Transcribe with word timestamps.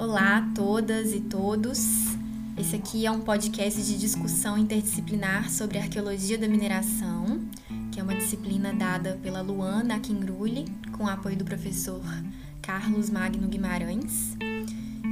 Olá 0.00 0.38
a 0.38 0.54
todas 0.54 1.12
e 1.12 1.20
todos. 1.20 1.78
Esse 2.56 2.74
aqui 2.74 3.04
é 3.04 3.10
um 3.10 3.20
podcast 3.20 3.82
de 3.82 3.98
discussão 3.98 4.56
interdisciplinar 4.56 5.50
sobre 5.50 5.76
arqueologia 5.76 6.38
da 6.38 6.48
mineração, 6.48 7.42
que 7.92 8.00
é 8.00 8.02
uma 8.02 8.14
disciplina 8.14 8.72
dada 8.72 9.20
pela 9.22 9.42
Luana 9.42 9.96
Akingrulli, 9.96 10.64
com 10.92 11.06
apoio 11.06 11.36
do 11.36 11.44
professor 11.44 12.00
Carlos 12.62 13.10
Magno 13.10 13.46
Guimarães. 13.46 14.38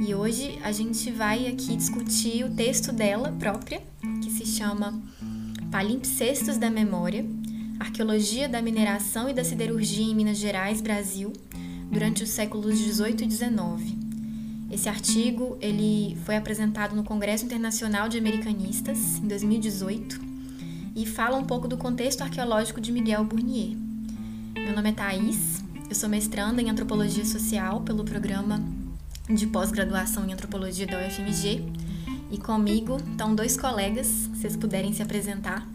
E 0.07 0.15
hoje 0.15 0.57
a 0.63 0.71
gente 0.71 1.11
vai 1.11 1.45
aqui 1.45 1.75
discutir 1.75 2.43
o 2.43 2.55
texto 2.55 2.91
dela 2.91 3.31
própria, 3.33 3.83
que 4.23 4.31
se 4.31 4.43
chama 4.43 4.99
Palimpsestos 5.69 6.57
da 6.57 6.71
Memória, 6.71 7.23
Arqueologia 7.79 8.49
da 8.49 8.59
Mineração 8.59 9.29
e 9.29 9.35
da 9.35 9.43
Siderurgia 9.43 10.11
em 10.11 10.15
Minas 10.15 10.39
Gerais, 10.39 10.81
Brasil, 10.81 11.31
durante 11.91 12.23
os 12.23 12.29
séculos 12.31 12.79
18 12.79 13.23
e 13.23 13.27
19. 13.27 14.08
Esse 14.71 14.87
artigo 14.87 15.57
ele 15.59 16.15
foi 16.25 16.35
apresentado 16.35 16.95
no 16.95 17.03
Congresso 17.03 17.43
Internacional 17.43 18.07
de 18.07 18.17
Americanistas 18.17 19.17
em 19.17 19.27
2018 19.27 20.19
e 20.95 21.05
fala 21.05 21.37
um 21.37 21.43
pouco 21.43 21.67
do 21.67 21.75
contexto 21.75 22.21
arqueológico 22.21 22.79
de 22.79 22.91
Miguel 22.91 23.23
Burnier. 23.23 23.75
Meu 24.55 24.75
nome 24.75 24.89
é 24.89 24.93
Thaís, 24.93 25.63
eu 25.89 25.95
sou 25.95 26.07
mestranda 26.07 26.61
em 26.61 26.69
Antropologia 26.69 27.25
Social 27.25 27.81
pelo 27.81 28.03
programa 28.03 28.63
de 29.27 29.47
pós-graduação 29.47 30.27
em 30.27 30.33
Antropologia 30.33 30.85
da 30.85 30.99
UFMG 30.99 31.63
e 32.31 32.37
comigo 32.37 32.97
estão 33.11 33.33
dois 33.33 33.57
colegas, 33.57 34.05
se 34.05 34.29
vocês 34.29 34.55
puderem 34.55 34.93
se 34.93 35.01
apresentar. 35.01 35.67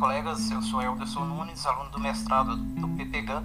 Colegas. 0.00 0.50
Eu 0.50 0.62
sou 0.62 0.80
Elderson 0.80 1.26
Nunes, 1.26 1.66
aluno 1.66 1.90
do 1.90 2.00
mestrado 2.00 2.56
do 2.56 2.88
PPGAN. 2.88 3.44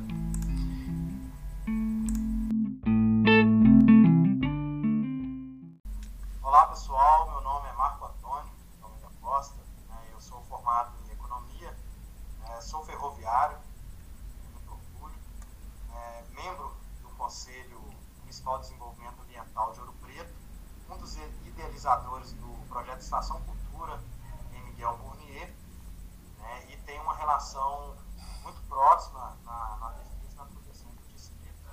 Relação 27.26 27.96
muito 28.44 28.62
próxima 28.70 29.36
na, 29.44 29.78
na 29.78 29.90
defesa 29.94 30.34
e 30.34 30.36
na 30.36 30.46
proteção 30.46 30.88
do 30.92 31.02
distrito, 31.12 31.72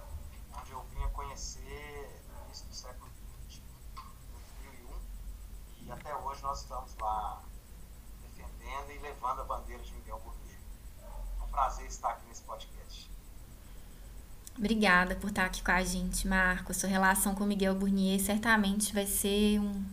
onde 0.58 0.72
eu 0.72 0.82
vinha 0.84 1.06
conhecer 1.08 2.24
no 2.32 2.46
início 2.46 2.66
do 2.66 2.74
século 2.74 3.10
XX, 3.50 3.60
2001, 4.32 5.84
e 5.84 5.92
até 5.92 6.16
hoje 6.16 6.42
nós 6.42 6.62
estamos 6.62 6.96
lá 6.96 7.42
defendendo 8.22 8.92
e 8.92 8.98
levando 9.00 9.42
a 9.42 9.44
bandeira 9.44 9.82
de 9.82 9.92
Miguel 9.92 10.18
Burnier. 10.20 10.58
É 11.38 11.44
um 11.44 11.48
prazer 11.48 11.86
estar 11.86 12.12
aqui 12.12 12.26
nesse 12.26 12.42
podcast. 12.42 13.10
Obrigada 14.56 15.16
por 15.16 15.28
estar 15.28 15.44
aqui 15.44 15.62
com 15.62 15.70
a 15.70 15.84
gente, 15.84 16.26
Marco. 16.26 16.72
Sua 16.72 16.88
relação 16.88 17.34
com 17.34 17.44
Miguel 17.44 17.74
Burnier 17.74 18.18
certamente 18.20 18.94
vai 18.94 19.06
ser 19.06 19.58
um 19.58 19.84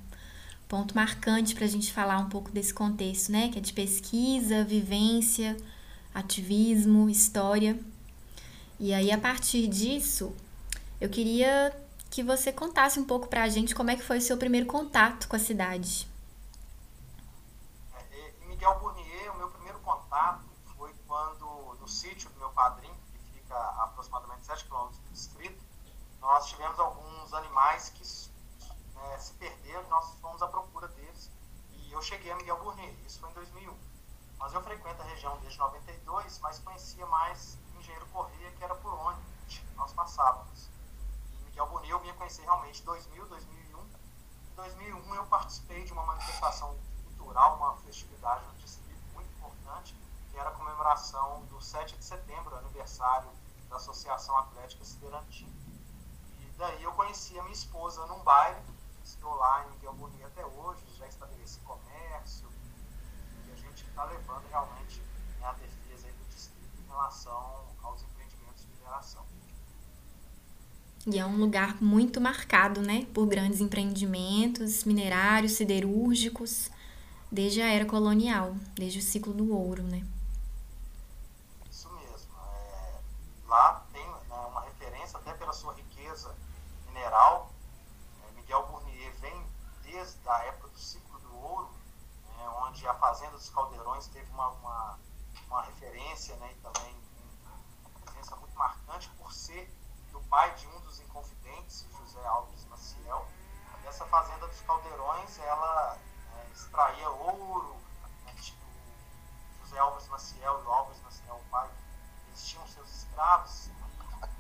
ponto 0.70 0.96
marcante 0.96 1.56
para 1.56 1.66
a 1.66 1.68
gente 1.68 1.92
falar 1.92 2.20
um 2.20 2.30
pouco 2.30 2.52
desse 2.52 2.72
contexto, 2.72 3.32
né? 3.32 3.50
Que 3.50 3.58
é 3.58 3.62
de 3.62 3.74
pesquisa, 3.74 4.64
vivência, 4.64 5.58
ativismo, 6.14 7.10
história. 7.10 7.78
E 8.80 8.94
aí, 8.94 9.12
a 9.12 9.18
partir 9.18 9.68
disso, 9.68 10.34
eu 11.02 11.10
queria 11.10 11.76
que 12.12 12.22
você 12.24 12.52
contasse 12.52 13.00
um 13.00 13.04
pouco 13.04 13.28
para 13.28 13.44
a 13.44 13.50
gente 13.50 13.74
como 13.74 13.90
é 13.90 13.96
que 13.96 14.04
foi 14.04 14.20
o 14.20 14.22
seu 14.22 14.38
primeiro 14.38 14.68
contato 14.68 15.28
com 15.28 15.36
a 15.36 15.40
cidade. 15.40 16.08
É, 18.12 18.34
em 18.44 18.50
Miguel 18.50 18.80
Burnier, 18.80 19.34
o 19.34 19.38
meu 19.40 19.50
primeiro 19.50 19.80
contato 19.80 20.44
foi 20.78 20.94
quando, 21.08 21.78
no 21.82 21.88
sítio 21.88 22.30
do 22.30 22.40
meu 22.40 22.50
padrinho, 22.50 22.96
que 23.12 23.40
fica 23.40 23.56
a 23.56 23.86
aproximadamente 23.86 24.46
7 24.46 24.66
quilômetros 24.66 25.00
do 25.00 25.14
distrito, 25.14 25.60
nós 26.22 26.48
tivemos 26.48 26.80
alguns 26.80 27.34
animais 27.34 27.90
que 27.90 28.04
é, 29.00 29.18
se 29.18 29.34
perderam, 29.34 29.88
nós 29.90 30.14
fomos 30.22 30.42
à 30.42 30.48
procura 30.48 30.88
deles 30.90 31.32
e 31.72 31.89
eu 32.00 32.04
cheguei 32.04 32.32
a 32.32 32.36
Miguel 32.38 32.58
Burnier, 32.64 32.96
isso 33.06 33.20
foi 33.20 33.30
em 33.30 33.34
2001. 33.34 33.78
Mas 34.38 34.54
eu 34.54 34.64
frequento 34.64 35.02
a 35.02 35.06
região 35.06 35.38
desde 35.40 35.60
92, 35.60 36.40
mas 36.40 36.58
conhecia 36.60 37.06
mais 37.08 37.58
Engenheiro 37.78 38.06
Corrêa, 38.06 38.52
que 38.52 38.64
era 38.64 38.74
por 38.76 38.94
onde 38.94 39.20
nós 39.76 39.92
passávamos. 39.92 40.70
E 41.34 41.44
Miguel 41.44 41.68
Burnier 41.68 41.92
eu 41.92 42.00
vinha 42.00 42.14
conhecer 42.14 42.44
realmente 42.44 42.82
em 42.82 42.86
2000, 42.86 43.26
2001. 43.26 43.80
Em 43.82 44.56
2001 44.56 45.16
eu 45.16 45.26
participei 45.26 45.84
de 45.84 45.92
uma 45.92 46.06
manifestação 46.06 46.74
cultural, 47.04 47.58
uma 47.58 47.76
festividade 47.80 48.46
no 48.46 48.54
distrito 48.54 49.04
muito 49.14 49.30
importante, 49.34 49.94
que 50.32 50.40
era 50.40 50.52
a 50.52 50.54
comemoração 50.54 51.42
do 51.48 51.62
7 51.62 51.98
de 51.98 52.06
setembro, 52.06 52.56
aniversário 52.56 53.30
da 53.70 53.76
Associação 53.76 54.38
Atlética 54.38 54.86
Siderantina. 54.86 55.52
E 56.40 56.46
daí 56.58 56.82
eu 56.82 56.94
conheci 56.94 57.38
a 57.38 57.44
minha 57.44 57.54
esposa 57.54 58.06
num 58.06 58.20
baile 58.20 58.62
estou 59.20 59.36
lá 59.36 59.66
em 59.66 59.72
Miguel 59.72 59.94
Burnier 59.96 60.28
até 60.28 60.46
hoje, 60.46 60.82
já 60.98 61.06
estabeleci 61.06 61.60
comércio, 61.60 62.48
e 63.46 63.52
a 63.52 63.56
gente 63.56 63.86
está 63.86 64.06
levando 64.06 64.48
realmente 64.50 65.02
né, 65.42 65.46
a 65.46 65.52
defesa 65.54 66.08
do 66.08 66.26
distrito 66.30 66.82
em 66.82 66.88
relação 66.88 67.66
aos 67.84 68.02
empreendimentos 68.02 68.66
de 68.66 68.74
mineração. 68.78 69.26
E 71.06 71.20
é 71.20 71.26
um 71.26 71.38
lugar 71.38 71.82
muito 71.82 72.22
marcado, 72.22 72.82
né, 72.82 73.06
por 73.14 73.28
grandes 73.28 73.60
empreendimentos 73.60 74.86
minerários, 74.86 75.54
siderúrgicos, 75.54 76.72
desde 77.30 77.62
a 77.62 77.70
era 77.70 77.86
colonial, 77.86 78.56
desde 78.76 79.00
o 79.00 79.02
ciclo 79.02 79.34
do 79.34 79.54
ouro, 79.54 79.84
né? 79.84 80.06
Isso 81.70 81.90
mesmo. 81.90 82.32
É, 82.38 83.02
lá 83.48 83.86
tem 83.92 84.06
né, 84.06 84.48
uma 84.48 84.62
referência, 84.62 85.20
até 85.20 85.34
pela 85.34 85.54
sua 85.54 85.74
riqueza 85.74 86.34
mineral, 86.88 87.50
Miguel 88.50 88.66
Burnier 88.66 89.14
vem 89.22 89.46
desde 89.84 90.28
a 90.28 90.44
época 90.46 90.70
do 90.70 90.80
ciclo 90.80 91.20
do 91.20 91.38
ouro, 91.38 91.70
né, 92.36 92.50
onde 92.64 92.88
a 92.88 92.94
Fazenda 93.20 93.36
dos 93.36 93.50
Caldeirões 93.50 94.08
teve 94.08 94.32
uma, 94.32 94.48
uma, 94.48 95.00
uma 95.48 95.62
referência 95.64 96.38
né, 96.38 96.54
e 96.54 96.56
também 96.62 96.96
uma 97.84 98.00
presença 98.00 98.34
muito 98.38 98.58
marcante 98.58 99.10
por 99.18 99.34
ser 99.34 99.70
do 100.14 100.22
pai 100.30 100.56
de 100.56 100.66
um 100.68 100.80
dos 100.80 101.02
inconfidentes, 101.02 101.86
José 101.98 102.26
Alves 102.26 102.64
Maciel. 102.68 103.28
Essa 103.86 104.06
Fazenda 104.06 104.48
dos 104.48 104.62
Caldeirões, 104.62 105.38
ela 105.40 105.98
é, 106.38 106.48
extraía 106.54 107.10
ouro, 107.10 107.76
né, 108.24 108.34
José 109.64 109.78
Alves 109.78 110.08
Maciel 110.08 110.62
e 110.62 110.64
o 110.66 110.72
Alves 110.72 111.02
Maciel, 111.02 111.36
o 111.36 111.50
pai, 111.52 111.70
eles 112.30 112.48
tinham 112.48 112.66
seus 112.70 112.90
escravos, 112.90 113.70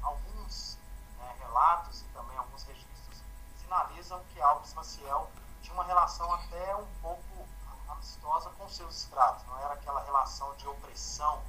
alguns 0.02 0.78
né, 1.18 1.36
relatos 1.40 2.02
e 2.02 2.06
também 2.14 2.38
alguns 2.38 2.64
registros 2.64 3.24
sinalizam 3.58 4.24
que 4.34 4.40
Alves 4.40 4.74
Maciel 4.74 5.30
tinha 5.62 5.74
uma 5.74 5.84
relação 5.84 6.34
até 6.34 6.78
um 6.78 6.88
pouco 7.02 7.29
amistosa 8.00 8.50
com 8.52 8.68
seus 8.70 8.96
escravos, 8.96 9.44
não 9.46 9.60
era 9.60 9.74
aquela 9.74 10.02
relação 10.02 10.56
de 10.56 10.68
opressão, 10.68 11.44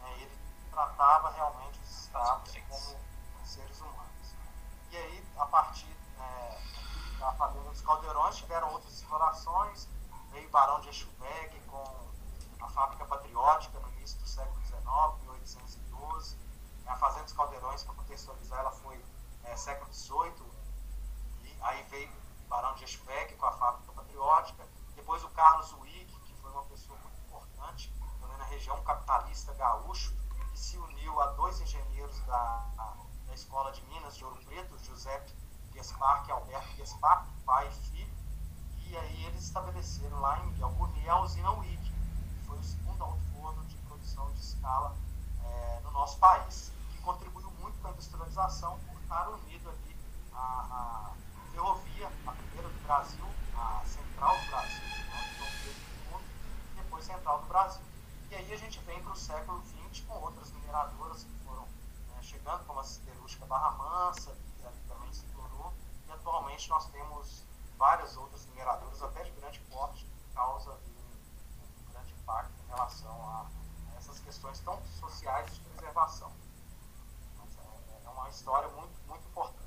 né? 0.00 0.14
ele 0.20 0.38
tratava 0.70 1.30
realmente 1.30 1.80
os 1.80 2.02
escravos 2.02 2.50
como 2.68 3.44
seres 3.44 3.80
humanos. 3.80 4.34
E 4.90 4.96
aí, 4.96 5.26
a 5.36 5.46
partir 5.46 5.96
né, 6.16 6.62
da 7.18 7.32
fazenda 7.32 7.68
dos 7.70 7.82
Caldeirões, 7.82 8.36
tiveram 8.36 8.72
outras 8.72 8.94
explorações, 8.94 9.88
veio 10.30 10.48
Barão 10.50 10.80
de 10.80 10.88
Echuvegue 10.90 11.60
com 11.66 12.06
a 12.60 12.68
fábrica 12.68 13.04
patriótica 13.04 13.78
no 13.80 13.88
início 13.94 14.18
do 14.20 14.28
século 14.28 14.60
XIX, 14.64 14.82
1812. 15.22 16.38
A 16.86 16.96
fazenda 16.96 17.24
dos 17.24 17.32
Caldeirões, 17.32 17.82
para 17.82 17.94
contextualizar, 17.94 18.60
ela 18.60 18.70
foi 18.70 19.04
é, 19.44 19.56
século 19.56 19.92
XVIII, 19.92 20.56
Aí 21.62 21.82
veio 21.90 22.08
o 22.08 22.48
Barão 22.48 22.74
de 22.74 22.84
Eschbeck 22.84 23.34
com 23.34 23.46
a 23.46 23.52
fábrica 23.52 23.92
patriótica. 23.92 24.64
Depois 25.06 25.22
o 25.22 25.28
Carlos 25.28 25.72
Wick, 25.74 26.12
que 26.22 26.34
foi 26.34 26.50
uma 26.50 26.64
pessoa 26.64 26.98
muito 26.98 27.20
importante 27.20 27.94
também 28.20 28.36
na 28.38 28.44
região 28.46 28.82
capitalista 28.82 29.54
gaúcho, 29.54 30.12
que 30.50 30.58
se 30.58 30.76
uniu 30.78 31.20
a 31.20 31.26
dois 31.34 31.60
engenheiros 31.60 32.18
da, 32.22 32.96
da 33.24 33.32
Escola 33.32 33.70
de 33.70 33.82
Minas 33.82 34.16
de 34.16 34.24
Ouro 34.24 34.44
Preto, 34.44 34.76
José 34.80 35.24
Gaspar 35.72 36.24
e 36.26 36.32
Alberto 36.32 36.76
Gaspar, 36.76 37.24
pai 37.44 37.68
e 37.68 37.70
filho. 37.70 38.12
E 38.78 38.96
aí 38.96 39.26
eles 39.26 39.44
estabeleceram 39.44 40.18
lá 40.18 40.40
em 40.40 40.46
Miguel 40.46 40.70
Burnier 40.70 41.12
a 41.12 41.20
usina 41.20 41.52
Wick, 41.52 41.88
que 41.88 42.46
foi 42.48 42.58
o 42.58 42.64
segundo 42.64 43.06
forno 43.32 43.64
de 43.66 43.76
produção 43.86 44.28
de 44.32 44.40
escala 44.40 44.96
é, 45.44 45.80
no 45.84 45.92
nosso 45.92 46.18
país, 46.18 46.72
que 46.90 46.98
contribuiu 47.02 47.48
muito 47.62 47.78
para 47.78 47.90
a 47.90 47.92
industrialização 47.92 48.80
por 48.80 49.00
estar 49.02 49.28
unido 49.28 49.70
ali 49.70 49.96
a, 50.32 50.40
a 50.40 51.12
ferrovia, 51.52 52.12
a 52.26 52.32
primeira 52.32 52.68
do 52.68 52.82
Brasil, 52.82 53.24
a 53.56 53.82
central 53.84 54.38
do 54.38 54.46
Brasil, 54.50 54.84
né, 54.84 55.24
São 55.38 55.46
Pedro 55.64 55.80
do 55.80 56.10
Mundo, 56.10 56.24
e 56.72 56.76
depois 56.76 56.92
central 57.06 57.40
do 57.40 57.46
Brasil. 57.46 57.82
E 58.30 58.34
aí 58.34 58.52
a 58.52 58.56
gente 58.56 58.78
vem 58.80 59.00
para 59.02 59.12
o 59.12 59.16
século 59.16 59.62
XX 59.92 60.04
com 60.06 60.14
outras 60.14 60.50
mineradoras 60.50 61.22
que 61.22 61.30
foram 61.44 61.62
né, 61.62 62.22
chegando, 62.22 62.64
como 62.66 62.80
a 62.80 62.84
siderúrgica 62.84 63.46
Barra 63.46 63.70
Mansa, 63.72 64.36
que 64.56 64.88
também 64.88 65.12
se 65.12 65.24
tornou, 65.26 65.72
e 66.08 66.12
atualmente 66.12 66.68
nós 66.68 66.86
temos 66.90 67.44
várias 67.78 68.16
outras 68.16 68.44
mineradoras, 68.46 69.00
até 69.02 69.22
de 69.22 69.30
grande 69.32 69.60
porte, 69.70 70.04
que 70.04 70.34
causa 70.34 70.70
um, 70.72 71.88
um 71.88 71.92
grande 71.92 72.12
impacto 72.12 72.52
em 72.64 72.68
relação 72.68 73.28
a, 73.28 73.46
a 73.92 73.96
essas 73.96 74.18
questões 74.18 74.58
tão 74.60 74.82
sociais 74.98 75.54
de 75.54 75.60
preservação. 75.60 76.32
Mas 77.38 77.56
é, 77.56 78.06
é 78.06 78.08
uma 78.08 78.28
história 78.28 78.68
muito, 78.70 78.98
muito 79.06 79.26
importante. 79.28 79.66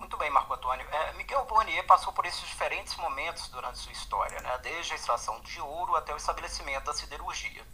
Muito 0.00 0.16
bem, 0.16 0.30
Marco 0.30 0.54
Antônio. 0.54 0.88
É, 0.88 1.12
Miguel 1.30 1.44
Bonnier 1.44 1.86
passou 1.86 2.12
por 2.12 2.26
esses 2.26 2.40
diferentes 2.40 2.96
momentos 2.96 3.46
durante 3.50 3.78
sua 3.78 3.92
história, 3.92 4.40
né? 4.40 4.58
desde 4.58 4.94
a 4.94 4.96
extração 4.96 5.38
de 5.42 5.60
ouro 5.60 5.94
até 5.94 6.12
o 6.12 6.16
estabelecimento 6.16 6.86
da 6.86 6.92
siderurgia. 6.92 7.64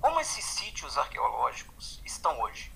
Como 0.00 0.20
esses 0.20 0.44
sítios 0.44 0.96
arqueológicos 0.96 2.00
estão 2.04 2.40
hoje? 2.40 2.72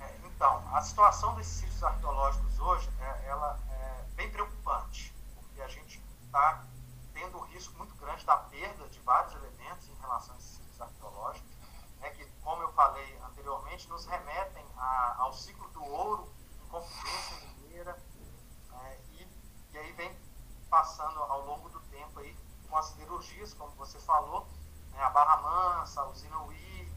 É, 0.00 0.18
então, 0.24 0.60
a 0.74 0.82
situação 0.82 1.36
desses 1.36 1.52
sítios 1.52 1.80
arqueológicos 1.84 2.58
hoje 2.58 2.90
é, 2.98 3.28
ela 3.28 3.60
é 3.70 4.02
bem 4.16 4.28
preocupante, 4.28 5.14
porque 5.36 5.62
a 5.62 5.68
gente 5.68 6.02
está 6.24 6.64
tendo 7.14 7.38
o 7.38 7.42
risco 7.42 7.78
muito 7.78 7.94
grande 7.94 8.26
da 8.26 8.38
perda 8.38 8.88
de 8.88 8.98
vários 9.02 9.34
elementos 9.36 9.88
em 9.88 9.94
relação 10.00 10.34
a 10.34 10.38
esses 10.38 10.56
sítios 10.56 10.80
arqueológicos, 10.80 11.56
né, 12.00 12.10
que, 12.10 12.24
como 12.42 12.60
eu 12.60 12.72
falei 12.72 13.20
anteriormente, 13.22 13.88
nos 13.88 14.04
remetem 14.04 14.66
a, 14.76 15.14
ao 15.16 15.32
ciclo 15.32 15.68
do 15.68 15.84
ouro 15.84 16.34
confidência 16.68 17.36
mineira, 17.46 17.96
é, 18.84 18.98
e, 19.12 19.26
e 19.72 19.78
aí 19.78 19.92
vem 19.92 20.14
passando 20.68 21.18
ao 21.22 21.46
longo 21.46 21.68
do 21.68 21.80
tempo 21.90 22.20
aí 22.20 22.36
com 22.68 22.76
as 22.76 22.86
siderurgias, 22.86 23.54
como 23.54 23.70
você 23.72 23.98
falou, 24.00 24.46
né, 24.92 25.02
a 25.02 25.10
Barra 25.10 25.36
Mansa, 25.38 26.04
usina 26.06 26.38
UI, 26.42 26.92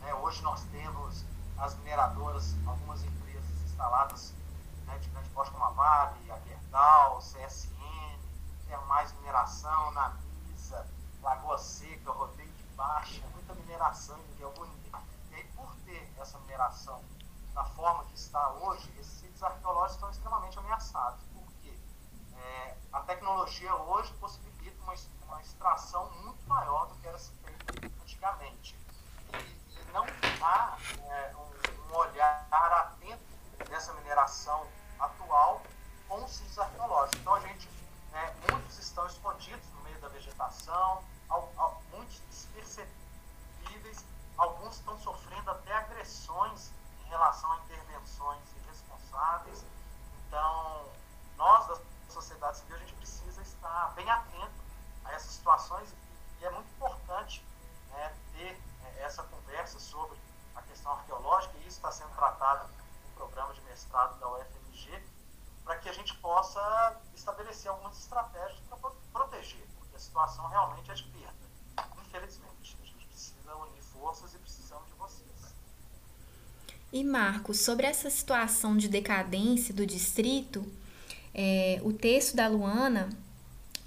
né, 0.00 0.14
hoje 0.14 0.42
nós 0.42 0.62
temos 0.72 1.24
as 1.58 1.74
mineradoras, 1.76 2.54
algumas 2.66 3.02
empresas 3.02 3.62
instaladas 3.64 4.34
né, 4.86 4.98
de 4.98 5.08
grande 5.08 5.28
porte 5.30 5.50
como 5.50 5.64
a 5.64 5.70
Vale, 5.70 6.30
a 6.30 6.38
Gerdau, 6.40 7.18
CSN, 7.18 8.18
Termais 8.66 9.12
Mineração, 9.14 9.90
Namisa, 9.92 10.86
Lagoa 11.22 11.58
Seca, 11.58 12.12
Rodeio 12.12 12.50
de 12.52 12.62
Baixa, 12.76 13.22
muita 13.32 13.54
mineração 13.54 14.18
em 14.18 14.28
Miguel. 14.28 14.54
E 15.30 15.34
aí, 15.34 15.44
por 15.54 15.74
ter 15.84 16.12
essa 16.18 16.38
mineração 16.40 17.02
da 17.54 17.64
forma 17.64 18.04
que 18.04 18.14
está 18.14 18.52
hoje, 18.52 18.90
esses 18.98 19.20
sítios 19.20 19.42
arqueológicos 19.42 19.94
estão 19.94 20.10
extremamente 20.10 20.58
ameaçados, 20.58 21.20
porque 21.32 21.55
é, 22.38 22.76
a 22.92 23.00
tecnologia 23.00 23.74
hoje 23.74 24.12
possibilita 24.14 24.82
uma, 24.82 24.94
uma, 25.26 25.40
extração 25.40 26.10
muito 26.22 26.46
maior 26.48 26.86
do 26.86 26.94
que 26.96 27.06
era 27.08 27.18
feita 27.18 27.92
antigamente. 28.02 28.76
E, 29.32 29.36
e 29.36 29.92
não 29.92 30.04
há 30.40 30.76
é, 31.08 31.34
um, 31.36 31.92
um, 31.92 31.96
olhar 31.96 32.46
atento 32.50 33.22
dessa 33.68 33.92
mineração 33.94 34.66
atual 34.98 35.62
com 36.08 36.24
os 36.24 36.30
sítios 36.30 36.58
arqueológicos. 36.58 37.20
Então, 37.20 37.34
a 37.34 37.40
gente, 37.40 37.68
é, 38.12 38.50
muitos 38.50 38.78
estão 38.78 39.06
escondidos 39.06 39.68
no 39.74 39.80
meio 39.82 39.98
da 40.00 40.08
vegetação, 40.08 41.02
ao, 41.28 41.52
ao, 41.56 41.82
muitos 41.92 42.20
despercebíveis, 42.30 44.04
alguns 44.36 44.76
estão 44.76 44.98
sofrendo 45.00 45.50
até 45.50 45.72
agressões 45.74 46.70
em 47.04 47.08
relação 47.08 47.52
a 47.52 47.58
intervenções 47.58 48.42
irresponsáveis. 48.64 49.64
Então, 50.26 50.86
sociedade 52.46 52.58
civil, 52.58 52.76
a 52.76 52.78
gente 52.78 52.94
precisa 52.94 53.42
estar 53.42 53.92
bem 53.94 54.08
atento 54.08 54.52
a 55.04 55.12
essas 55.12 55.32
situações 55.32 55.88
e 56.40 56.44
é 56.44 56.50
muito 56.50 56.68
importante 56.76 57.44
né, 57.90 58.14
ter 58.32 58.60
é, 58.84 59.02
essa 59.02 59.22
conversa 59.24 59.78
sobre 59.78 60.18
a 60.54 60.62
questão 60.62 60.92
arqueológica 60.92 61.56
e 61.58 61.60
isso 61.66 61.76
está 61.78 61.90
sendo 61.90 62.14
tratado 62.14 62.68
no 63.04 63.14
programa 63.14 63.52
de 63.54 63.60
mestrado 63.62 64.18
da 64.18 64.30
UFMG 64.32 65.02
para 65.64 65.78
que 65.78 65.88
a 65.88 65.92
gente 65.92 66.14
possa 66.18 66.96
estabelecer 67.14 67.70
algumas 67.70 67.98
estratégias 67.98 68.60
para 68.68 68.76
proteger, 69.12 69.66
porque 69.78 69.96
a 69.96 69.98
situação 69.98 70.46
realmente 70.48 70.90
é 70.90 70.94
de 70.94 71.02
perda, 71.04 71.34
infelizmente. 72.06 72.76
A 72.80 72.86
gente 72.86 73.06
precisa 73.06 73.56
unir 73.56 73.82
forças 73.82 74.32
e 74.34 74.38
precisamos 74.38 74.86
de 74.86 74.94
vocês. 74.94 75.26
E 76.92 77.02
Marcos, 77.02 77.60
sobre 77.60 77.86
essa 77.86 78.08
situação 78.08 78.76
de 78.76 78.88
decadência 78.88 79.74
do 79.74 79.84
distrito, 79.84 80.64
é, 81.38 81.78
o 81.84 81.92
texto 81.92 82.34
da 82.34 82.48
Luana 82.48 83.10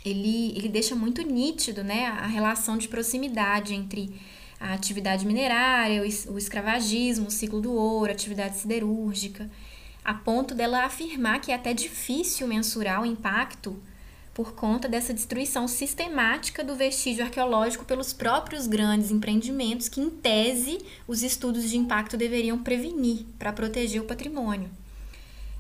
ele, 0.06 0.54
ele 0.56 0.70
deixa 0.70 0.96
muito 0.96 1.24
nítido 1.24 1.84
né, 1.84 2.06
a 2.06 2.28
relação 2.28 2.78
de 2.78 2.88
proximidade 2.88 3.74
entre 3.74 4.14
a 4.60 4.74
atividade 4.74 5.26
minerária, 5.26 6.02
o, 6.02 6.38
escravagismo, 6.38 7.28
o 7.28 7.32
ciclo 7.32 7.60
do 7.60 7.74
ouro, 7.74 8.12
a 8.12 8.14
atividade 8.14 8.58
siderúrgica, 8.58 9.50
a 10.06 10.14
ponto 10.14 10.54
dela 10.54 10.84
afirmar 10.84 11.42
que 11.42 11.52
é 11.52 11.56
até 11.56 11.74
difícil 11.74 12.48
mensurar 12.48 13.02
o 13.02 13.06
impacto 13.06 13.82
por 14.34 14.54
conta 14.54 14.88
dessa 14.88 15.14
destruição 15.14 15.68
sistemática 15.68 16.64
do 16.64 16.76
vestígio 16.76 17.26
arqueológico 17.26 17.84
pelos 17.84 18.14
próprios 18.14 18.68
grandes 18.68 19.12
empreendimentos 19.12 19.90
que, 19.90 20.00
em 20.00 20.10
tese, 20.10 20.78
os 21.08 21.24
estudos 21.24 21.70
de 21.70 21.78
impacto 21.78 22.16
deveriam 22.16 22.60
prevenir 22.60 23.26
para 23.38 23.52
proteger 23.52 24.02
o 24.02 24.06
patrimônio. 24.06 24.70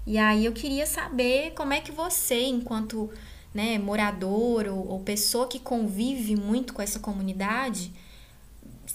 E 0.09 0.17
aí 0.17 0.45
eu 0.45 0.51
queria 0.51 0.87
saber 0.87 1.51
como 1.51 1.71
é 1.71 1.79
que 1.79 1.91
você, 1.91 2.47
enquanto 2.47 3.11
né, 3.53 3.77
morador 3.77 4.65
ou, 4.65 4.87
ou 4.87 4.99
pessoa 5.01 5.47
que 5.47 5.59
convive 5.59 6.35
muito 6.35 6.73
com 6.73 6.81
essa 6.81 6.97
comunidade, 6.97 7.93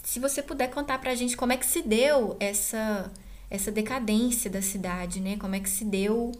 se 0.03 0.19
você 0.19 0.43
puder 0.43 0.69
contar 0.71 0.99
para 0.99 1.11
a 1.11 1.15
gente 1.15 1.37
como 1.37 1.53
é 1.53 1.57
que 1.57 1.65
se 1.65 1.81
deu 1.81 2.35
essa, 2.37 3.09
essa 3.49 3.71
decadência 3.71 4.49
da 4.49 4.61
cidade, 4.61 5.21
né? 5.21 5.37
Como 5.37 5.55
é 5.55 5.61
que 5.61 5.69
se 5.69 5.85
deu 5.85 6.33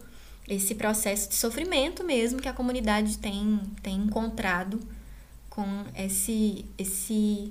esse 0.46 0.74
processo 0.74 1.30
de 1.30 1.36
sofrimento 1.36 2.04
mesmo 2.04 2.38
que 2.38 2.48
a 2.48 2.52
comunidade 2.52 3.16
tem, 3.16 3.58
tem 3.82 3.96
encontrado 3.96 4.78
com 5.48 5.86
esse, 5.96 6.66
esse 6.76 7.50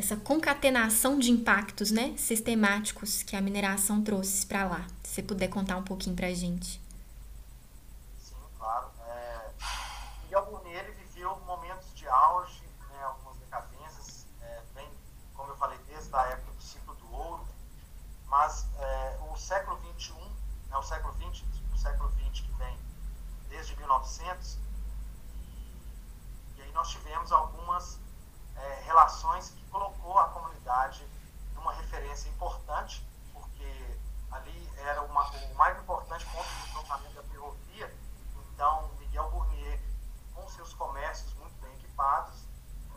essa 0.00 0.16
concatenação 0.16 1.18
de 1.18 1.30
impactos 1.30 1.90
né, 1.90 2.14
sistemáticos 2.16 3.22
que 3.22 3.36
a 3.36 3.40
mineração 3.40 4.02
trouxe 4.02 4.46
para 4.46 4.64
lá. 4.64 4.86
Se 5.04 5.14
você 5.14 5.22
puder 5.22 5.48
contar 5.48 5.76
um 5.76 5.82
pouquinho 5.82 6.16
para 6.16 6.26
a 6.26 6.34
gente. 6.34 6.80
Sim, 8.18 8.34
claro. 8.58 8.90
É, 9.06 9.50
Burnier 10.50 10.92
viveu 10.92 11.38
momentos 11.46 11.94
de 11.94 12.08
auge, 12.08 12.62
né, 12.90 13.02
algumas 13.04 13.36
decadências, 13.38 14.26
é, 14.42 14.62
bem, 14.74 14.88
como 15.34 15.52
eu 15.52 15.56
falei, 15.56 15.78
desde 15.86 16.14
a 16.14 16.22
época 16.26 16.52
do 16.52 16.62
ciclo 16.62 16.94
do 16.94 17.12
ouro, 17.12 17.46
mas 18.26 18.66
é, 18.78 19.18
o 19.30 19.36
século 19.36 19.78
XXI, 19.96 20.14
né, 20.70 20.76
o 20.76 20.82
século 20.82 21.14
XX 21.14 21.50
século 21.80 22.10
XX 22.10 22.42
que 22.42 22.52
vem 22.52 22.78
desde 23.48 23.74
1900. 23.76 24.58
E 26.56 26.62
aí 26.62 26.72
nós 26.72 26.90
tivemos 26.90 27.32
algumas 27.32 27.98
que 29.54 29.64
colocou 29.70 30.18
a 30.18 30.28
comunidade 30.28 31.06
numa 31.54 31.72
referência 31.74 32.28
importante, 32.28 33.04
porque 33.32 33.98
ali 34.30 34.72
era 34.78 35.02
uma, 35.02 35.28
o 35.28 35.54
mais 35.54 35.78
importante 35.78 36.24
ponto 36.26 36.48
de 36.48 36.62
deslocamento 36.66 37.14
da 37.14 37.22
ferrovia. 37.24 37.94
Então, 38.54 38.90
Miguel 38.98 39.30
Burnier, 39.30 39.80
com 40.34 40.48
seus 40.48 40.72
comércios 40.74 41.34
muito 41.34 41.54
bem 41.60 41.72
equipados, 41.74 42.44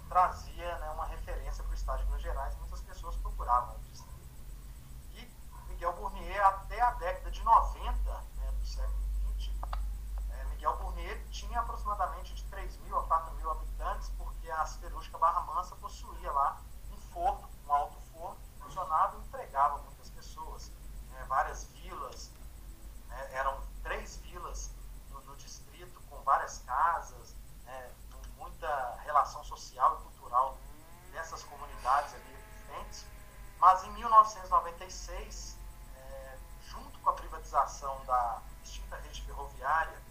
trazia 0.07 0.77
né, 0.77 0.89
uma 0.91 1.05
referência 1.05 1.63
para 1.63 1.71
o 1.71 1.75
estado 1.75 1.99
de 1.99 2.05
Minas 2.05 2.21
Gerais. 2.21 2.55
Muitas 2.57 2.81
pessoas 2.81 3.15
procuravam 3.17 3.75
o 3.75 3.79
distrito. 3.79 4.13
E 5.13 5.31
Miguel 5.69 5.93
Burnier, 5.93 6.45
até 6.45 6.79
a 6.79 6.91
década 6.91 7.31
de 7.31 7.41
90, 7.43 8.23
do 8.63 8.65
século 8.65 9.03
XX, 9.39 9.51
é, 10.29 10.43
Miguel 10.45 10.77
Burnier 10.77 11.27
tinha 11.29 11.59
aproximadamente 11.59 12.33
de 12.33 12.43
3 12.45 12.77
mil 12.77 12.97
a 12.97 13.03
4 13.03 13.35
mil 13.35 13.51
habitantes, 13.51 14.09
porque 14.17 14.49
a 14.49 14.65
siderúrgica 14.65 15.17
Barra 15.17 15.41
Mansa 15.41 15.75
possuía 15.75 16.31
lá 16.31 16.61
um 16.91 16.97
forno, 17.11 17.49
um 17.67 17.73
alto 17.73 17.99
forno, 18.13 18.37
que 18.55 18.63
funcionava 18.63 19.17
e 19.17 19.19
empregava 19.19 19.77
muitas 19.79 20.09
pessoas. 20.09 20.71
Né, 21.11 21.25
várias 21.27 21.65
vilas, 21.65 22.31
né, 23.07 23.29
eram 23.33 23.61
três 23.83 24.17
vilas 24.17 24.71
no, 25.11 25.21
no, 25.21 25.35
distrito, 25.35 26.01
com 26.09 26.21
várias 26.23 26.59
casas, 26.59 27.35
né, 27.65 27.91
com 28.11 28.43
muita 28.43 28.95
relação 29.03 29.43
social 29.43 29.99
e 29.99 30.03
cultural 30.03 30.57
dessas 31.11 31.43
comunidades 31.43 32.13
ali 32.15 32.33
existentes. 32.33 33.05
Mas 33.59 33.83
em 33.83 33.91
1996, 34.83 35.57
é, 35.95 36.37
junto 36.69 36.99
com 36.99 37.09
a 37.09 37.13
privatização 37.13 38.03
da 38.05 38.41
extinta 38.63 38.97
rede 38.97 39.21
ferroviária, 39.21 40.01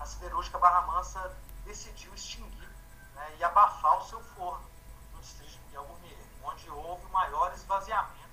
a 0.00 0.06
siderúrgica 0.06 0.58
Barra 0.58 0.82
Mansa 0.82 1.36
decidiu 1.64 2.12
extinguir 2.14 2.68
né, 3.14 3.36
e 3.38 3.44
abafar 3.44 3.98
o 3.98 4.04
seu 4.08 4.20
forno 4.34 4.64
no 5.12 5.20
distrito 5.20 5.50
de 5.50 5.58
Miguel 5.66 5.84
Gourmet, 5.84 6.16
onde 6.44 6.70
houve 6.70 7.04
o 7.04 7.10
maior 7.10 7.52
esvaziamento, 7.52 8.30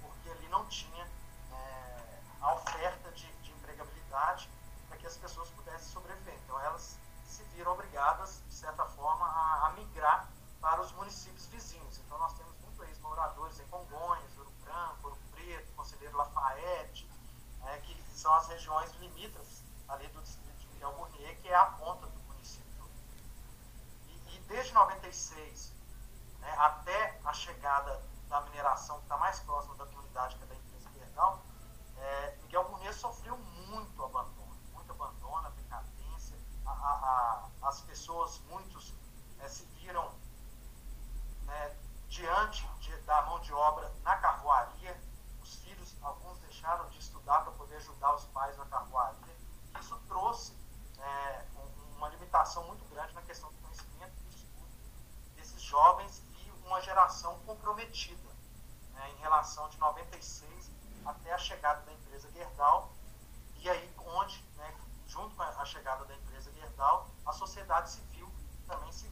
porque 0.00 0.30
ali 0.30 0.48
não 0.48 0.64
tinha 0.66 1.04
é, 1.52 2.20
a 2.40 2.54
oferta 2.54 3.10
de, 3.12 3.30
de 3.42 3.52
empregabilidade 3.52 4.48
para 4.88 4.98
que 4.98 5.06
as 5.06 5.16
pessoas 5.16 5.48
pudessem 5.50 5.92
sobreviver. 5.92 6.34
Então 6.44 6.58
elas 6.60 6.98
regiões 18.54 18.92
limítrofes 19.00 19.64
ali 19.88 20.06
do 20.08 20.22
distrito 20.22 20.58
de 20.58 20.66
Miguel 20.68 20.92
Burnier, 20.92 21.40
que 21.40 21.48
é 21.48 21.56
a 21.56 21.66
ponta 21.66 22.06
do 22.06 22.20
município. 22.22 22.88
E, 24.06 24.36
e 24.36 24.40
desde 24.46 24.72
96 24.72 25.72
né, 26.38 26.54
até 26.58 27.20
a 27.24 27.32
chegada 27.32 28.00
da 28.28 28.40
mineração 28.42 28.98
que 28.98 29.02
está 29.02 29.16
mais 29.16 29.40
próxima 29.40 29.74
da 29.74 29.86
comunidade, 29.86 30.36
que 30.36 30.44
é 30.44 30.46
da 30.46 30.54
empresa 30.54 30.90
Gerdau, 30.92 31.42
é, 31.96 32.36
Miguel 32.42 32.64
Burnier 32.68 32.94
sofreu 32.94 33.36
muito 33.36 34.04
abandono, 34.04 34.56
muito 34.72 34.92
abandono, 34.92 35.50
decadência. 35.50 36.38
A, 36.64 36.70
a, 36.70 37.48
a, 37.62 37.68
as 37.68 37.80
pessoas, 37.82 38.38
muitos, 38.50 38.94
é, 39.40 39.48
se 39.48 39.64
viram 39.80 40.12
né, 41.42 41.76
diante 42.08 42.66
de, 42.78 42.96
da 43.02 43.22
mão 43.22 43.40
de 43.40 43.52
obra 43.52 43.92
na 44.04 44.16
carvoaria. 44.16 44.96
Os 45.42 45.56
filhos, 45.56 45.94
alguns 46.02 46.38
deixaram 46.38 46.88
de 46.88 46.98
estudar 46.98 47.43
poder 47.64 47.76
ajudar 47.76 48.14
os 48.14 48.24
pais 48.26 48.56
na 48.58 48.66
carvoaria. 48.66 49.36
Isso 49.80 49.98
trouxe 50.06 50.52
é, 50.98 51.44
uma 51.96 52.08
limitação 52.10 52.62
muito 52.66 52.84
grande 52.90 53.14
na 53.14 53.22
questão 53.22 53.50
do 53.50 53.56
conhecimento 53.56 54.12
e 54.20 54.22
do 54.22 54.36
estudo 54.36 54.68
desses 55.34 55.62
jovens 55.62 56.22
e 56.36 56.50
uma 56.66 56.80
geração 56.82 57.38
comprometida 57.46 58.28
né, 58.92 59.10
em 59.12 59.16
relação 59.16 59.68
de 59.70 59.78
96 59.78 60.70
até 61.06 61.32
a 61.32 61.38
chegada 61.38 61.80
da 61.82 61.92
empresa 61.92 62.30
Gerdau. 62.32 62.92
E 63.56 63.70
aí, 63.70 63.94
onde, 63.98 64.42
né, 64.56 64.74
junto 65.06 65.34
com 65.34 65.42
a 65.42 65.64
chegada 65.64 66.04
da 66.04 66.14
empresa 66.14 66.52
Gerdau, 66.52 67.08
a 67.24 67.32
sociedade 67.32 67.90
civil 67.90 68.30
também 68.66 68.92
se 68.92 69.08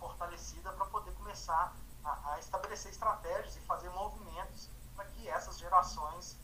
fortalecida 0.00 0.72
para 0.72 0.86
poder 0.86 1.12
começar 1.12 1.74
a, 2.02 2.32
a, 2.32 2.38
estabelecer 2.38 2.90
estratégias 2.90 3.54
e 3.56 3.60
fazer 3.60 3.90
movimentos 3.90 4.70
para 4.96 5.04
que 5.04 5.28
essas 5.28 5.58
gerações 5.58 6.38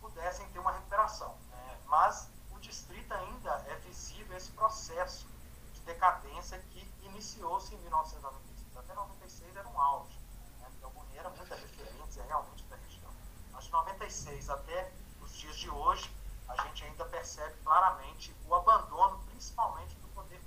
pudessem 0.00 0.48
ter 0.50 0.58
uma 0.58 0.72
recuperação. 0.72 1.36
Né? 1.50 1.80
Mas 1.86 2.28
o 2.50 2.58
distrito 2.58 3.12
ainda 3.12 3.50
é 3.68 3.76
visível 3.76 4.36
esse 4.36 4.50
processo 4.52 5.26
de 5.74 5.80
decadência 5.82 6.58
que 6.70 7.07
iniciou-se 7.18 7.74
em 7.74 7.78
1996. 7.78 8.76
Até 8.76 8.94
96 8.94 9.56
era 9.56 9.68
um 9.68 9.80
auge. 9.80 10.16
Né? 10.60 10.70
Então, 10.76 10.92
era 11.16 11.28
muita 11.30 11.56
referência 11.56 12.22
realmente 12.24 12.62
da 12.64 12.76
região. 12.76 13.10
Mas 13.50 13.64
de 13.64 13.72
96 13.72 14.50
até 14.50 14.92
os 15.20 15.32
dias 15.32 15.56
de 15.56 15.68
hoje, 15.68 16.08
a 16.48 16.62
gente 16.62 16.84
ainda 16.84 17.04
percebe 17.06 17.54
claramente 17.64 18.34
o 18.46 18.54
abandono, 18.54 19.18
principalmente 19.30 19.96
do 19.96 20.08
poder 20.14 20.40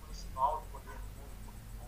municipal, 0.00 0.60
do 0.62 0.72
poder 0.72 0.98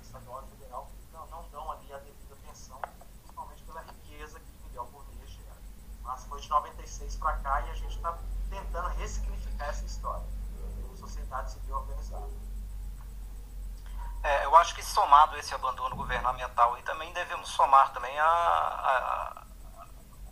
estadual 0.01 0.45
e 0.45 0.51
federal 0.51 0.89
não, 1.13 1.27
não 1.27 1.49
dão 1.51 1.73
ali 1.73 1.93
a 1.93 1.99
devida 1.99 2.35
atenção, 2.35 2.81
principalmente 3.23 3.63
pela 3.65 3.81
riqueza 3.81 4.39
que 4.39 4.53
Miguel 4.63 4.87
Burnier 4.87 5.27
gera. 5.27 5.57
Mas 6.03 6.25
foi 6.27 6.41
de 6.41 6.49
96 6.49 7.17
para 7.17 7.37
cá 7.39 7.61
e 7.63 7.71
a 7.71 7.75
gente 7.75 7.97
está 7.97 8.17
tentando 8.49 8.89
ressignificar 8.91 9.67
essa 9.67 9.85
história, 9.85 10.27
sociedade 10.97 11.51
civil 11.51 11.77
organizada. 11.77 12.46
É, 14.27 14.45
eu 14.45 14.57
acho 14.57 14.75
que 14.75 14.83
somado 14.83 15.39
esse 15.39 15.55
abandono 15.55 15.95
governamental 15.95 16.77
e 16.77 16.83
também 16.83 17.13
devemos 17.13 17.49
somar 17.51 17.93
também 17.93 18.19
a, 18.19 18.25
a, 18.27 19.43
a 19.81 19.87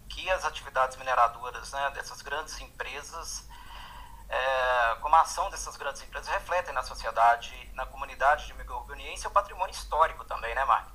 que 0.09 0.29
as 0.33 0.45
atividades 0.45 0.97
mineradoras 0.97 1.71
né, 1.71 1.91
dessas 1.91 2.21
grandes 2.21 2.61
empresas 2.61 3.49
é, 4.29 4.97
como 4.97 5.15
a 5.15 5.21
ação 5.21 5.49
dessas 5.49 5.77
grandes 5.77 6.03
empresas 6.03 6.29
refletem 6.29 6.75
na 6.75 6.83
sociedade, 6.83 7.71
na 7.75 7.87
comunidade 7.87 8.47
de 8.47 8.55
microorganiense 8.55 9.25
e 9.25 9.29
o 9.29 9.31
patrimônio 9.31 9.73
histórico 9.73 10.25
também, 10.25 10.53
né, 10.57 10.65
Mark? 10.65 10.89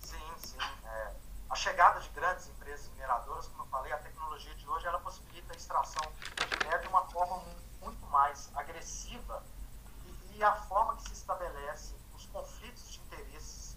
Sim, 0.00 0.34
sim. 0.38 0.58
É, 0.58 1.12
a 1.50 1.54
chegada 1.54 2.00
de 2.00 2.08
grandes 2.08 2.48
empresas 2.48 2.88
mineradoras, 2.94 3.46
como 3.46 3.62
eu 3.62 3.66
falei, 3.68 3.92
a 3.92 3.98
tecnologia 3.98 4.54
de 4.56 4.68
hoje 4.68 4.86
ela 4.86 4.98
possibilita 4.98 5.52
a 5.52 5.56
extração 5.56 6.02
de 6.02 6.58
minérios 6.58 6.82
de 6.82 6.88
uma 6.88 7.06
forma 7.06 7.44
muito 7.80 8.04
mais 8.06 8.50
agressiva 8.56 9.40
e, 10.34 10.38
e, 10.38 10.44
a 10.44 10.54
forma 10.54 10.96
que 10.96 11.04
se 11.04 11.12
estabelece 11.12 11.94
os 12.14 12.26
conflitos 12.26 12.92
de 12.92 13.00
interesses, 13.00 13.76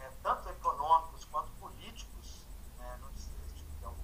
é, 0.00 0.10
tanto 0.22 0.48
econômicos 0.48 1.24
quanto 1.26 1.50
políticos, 1.52 2.44
né, 2.78 2.98
no 3.00 3.10
distrito 3.12 3.54
de 3.54 3.64
Miguel 3.64 3.94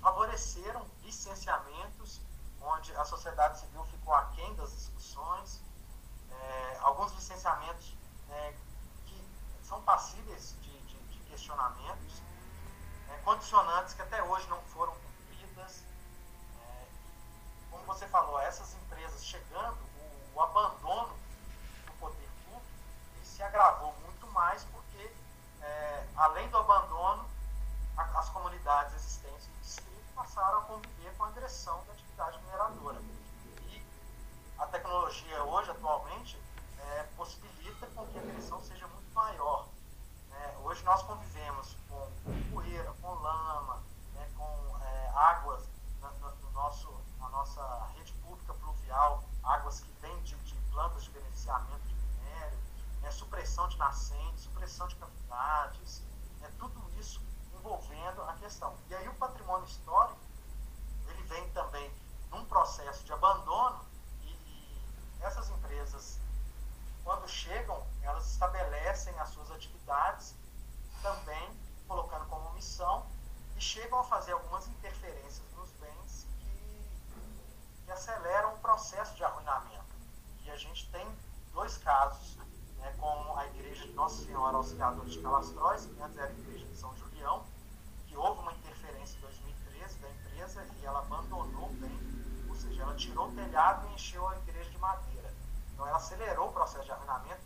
favoreceram 0.00 0.86
licenciamentos 1.02 2.20
onde 2.60 2.94
a 2.96 3.04
sociedade 3.04 3.60
civil 3.60 3.84
ficou 3.84 4.14
aquém 4.14 4.54
das 4.56 4.70
discussões, 4.72 5.60
é, 6.30 6.78
alguns 6.80 7.12
licenciamentos 7.12 7.94
é, 8.30 8.54
que 9.06 9.24
são 9.62 9.80
passíveis 9.82 10.54
de, 10.60 10.80
de, 10.82 10.98
de 11.08 11.18
questionamentos, 11.30 12.22
é, 13.10 13.16
condicionantes 13.18 13.94
que 13.94 14.02
até 14.02 14.22
hoje 14.22 14.46
não 14.48 14.60
foram 14.62 14.94
cumpridas. 14.94 15.82
É, 16.60 16.86
como 17.70 17.84
você 17.84 18.06
falou, 18.08 18.38
essas 18.40 18.74
empresas 18.74 19.24
chegando, 19.24 19.78
o, 20.34 20.38
o 20.38 20.42
abandono 20.42 21.14
do 21.86 21.92
poder 21.98 22.28
público 22.44 22.66
se 23.24 23.42
agravou 23.42 23.94
muito 24.04 24.26
mais 24.28 24.64
porque, 24.64 25.10
é, 25.62 26.06
além 26.16 26.48
do 26.50 26.58
abandono, 26.58 27.28
a, 27.96 28.02
as 28.18 28.28
comunidades 28.30 28.94
existentes 28.94 29.46
do 29.46 29.60
distrito 29.60 29.88
passaram 30.18 30.58
a 30.58 30.62
conviver 30.62 31.12
com 31.16 31.24
a 31.24 31.28
agressão 31.28 31.84
da 31.86 31.92
atividade 31.92 32.38
mineradora. 32.38 33.00
E 33.68 33.86
a 34.58 34.66
tecnologia 34.66 35.44
hoje, 35.44 35.70
atualmente, 35.70 36.40
é, 36.80 37.02
possibilita 37.16 37.86
com 37.94 38.04
que 38.06 38.18
a 38.18 38.22
agressão 38.22 38.60
seja 38.62 38.86
muito 38.88 39.12
maior. 39.14 39.68
Né? 40.30 40.56
Hoje 40.64 40.82
nós 40.84 41.02
convivemos 41.02 41.76
com 41.88 42.10
poeira, 42.52 42.92
com 43.00 43.14
lama, 43.14 43.82
né? 44.14 44.28
com 44.36 44.78
é, 44.82 45.12
águas 45.14 45.68
na, 46.00 46.10
no 46.10 46.50
nosso, 46.50 46.92
na 47.20 47.28
nossa 47.28 47.86
rede 47.94 48.12
pública 48.14 48.54
pluvial, 48.54 49.22
águas 49.44 49.80
que 49.80 49.92
vêm 50.00 50.20
de, 50.22 50.34
de 50.36 50.54
plantas 50.72 51.04
de 51.04 51.10
beneficiamento 51.10 51.86
de 51.86 51.94
minério, 51.94 52.58
né? 53.02 53.10
supressão 53.12 53.68
de 53.68 53.76
nascentes, 53.78 54.42
supressão 54.42 54.88
de 54.88 54.96
cavidades, 54.96 56.02
né? 56.40 56.50
tudo 56.58 56.80
isso 56.98 57.20
envolvendo 57.58 58.22
a 58.22 58.32
questão. 58.34 58.74
E 58.88 58.94
aí 58.94 59.08
o 59.08 59.14
patrimônio 59.14 59.66
histórico, 59.66 60.18
ele 61.08 61.22
vem 61.24 61.48
também 61.50 61.90
num 62.30 62.44
processo 62.46 63.04
de 63.04 63.12
abandono 63.12 63.80
e, 64.22 64.30
e 64.30 64.82
essas 65.20 65.50
empresas, 65.50 66.18
quando 67.04 67.28
chegam, 67.28 67.86
elas 68.02 68.30
estabelecem 68.30 69.18
as 69.18 69.28
suas 69.30 69.50
atividades 69.88 70.34
também 71.02 71.50
colocando 71.86 72.26
como 72.26 72.52
missão 72.52 73.06
e 73.56 73.60
chegam 73.60 73.98
a 73.98 74.04
fazer 74.04 74.32
algumas 74.32 74.68
interferências 74.68 75.42
nos 75.56 75.70
bens 75.72 76.26
que, 76.40 77.84
que 77.84 77.90
aceleram 77.90 78.54
o 78.54 78.58
processo 78.58 79.14
de 79.14 79.24
arruinamento. 79.24 79.96
E 80.44 80.50
a 80.50 80.56
gente 80.56 80.90
tem 80.90 81.06
dois 81.52 81.78
casos, 81.78 82.36
né, 82.76 82.94
como 82.98 83.36
a 83.36 83.46
igreja 83.46 83.86
de 83.86 83.92
Nossa 83.92 84.24
Senhora 84.24 84.56
Auxiliadora 84.56 85.08
de 85.08 85.20
Calastróis, 85.20 85.86
que 85.86 86.00
antes 86.02 86.18
era 86.18 86.28
a 86.28 86.32
igreja 86.32 86.66
de 86.66 86.76
São 86.76 86.94
Julião, 86.96 87.44
que 88.06 88.16
houve 88.16 88.40
uma 88.40 88.52
interferência 88.52 89.16
em 89.16 89.20
2013 89.20 89.98
da 89.98 90.10
empresa 90.10 90.66
e 90.80 90.84
ela 90.84 91.00
abandonou 91.00 91.68
o 91.68 91.72
bem 91.74 92.18
seja, 92.58 92.82
ela 92.82 92.94
tirou 92.94 93.28
o 93.28 93.32
telhado 93.32 93.86
e 93.88 93.94
encheu 93.94 94.26
a 94.26 94.36
igreja 94.36 94.68
de 94.70 94.78
madeira. 94.78 95.32
Então 95.72 95.86
ela 95.86 95.96
acelerou 95.96 96.48
o 96.48 96.52
processo 96.52 96.84
de 96.84 96.90
arruinamento, 96.90 97.40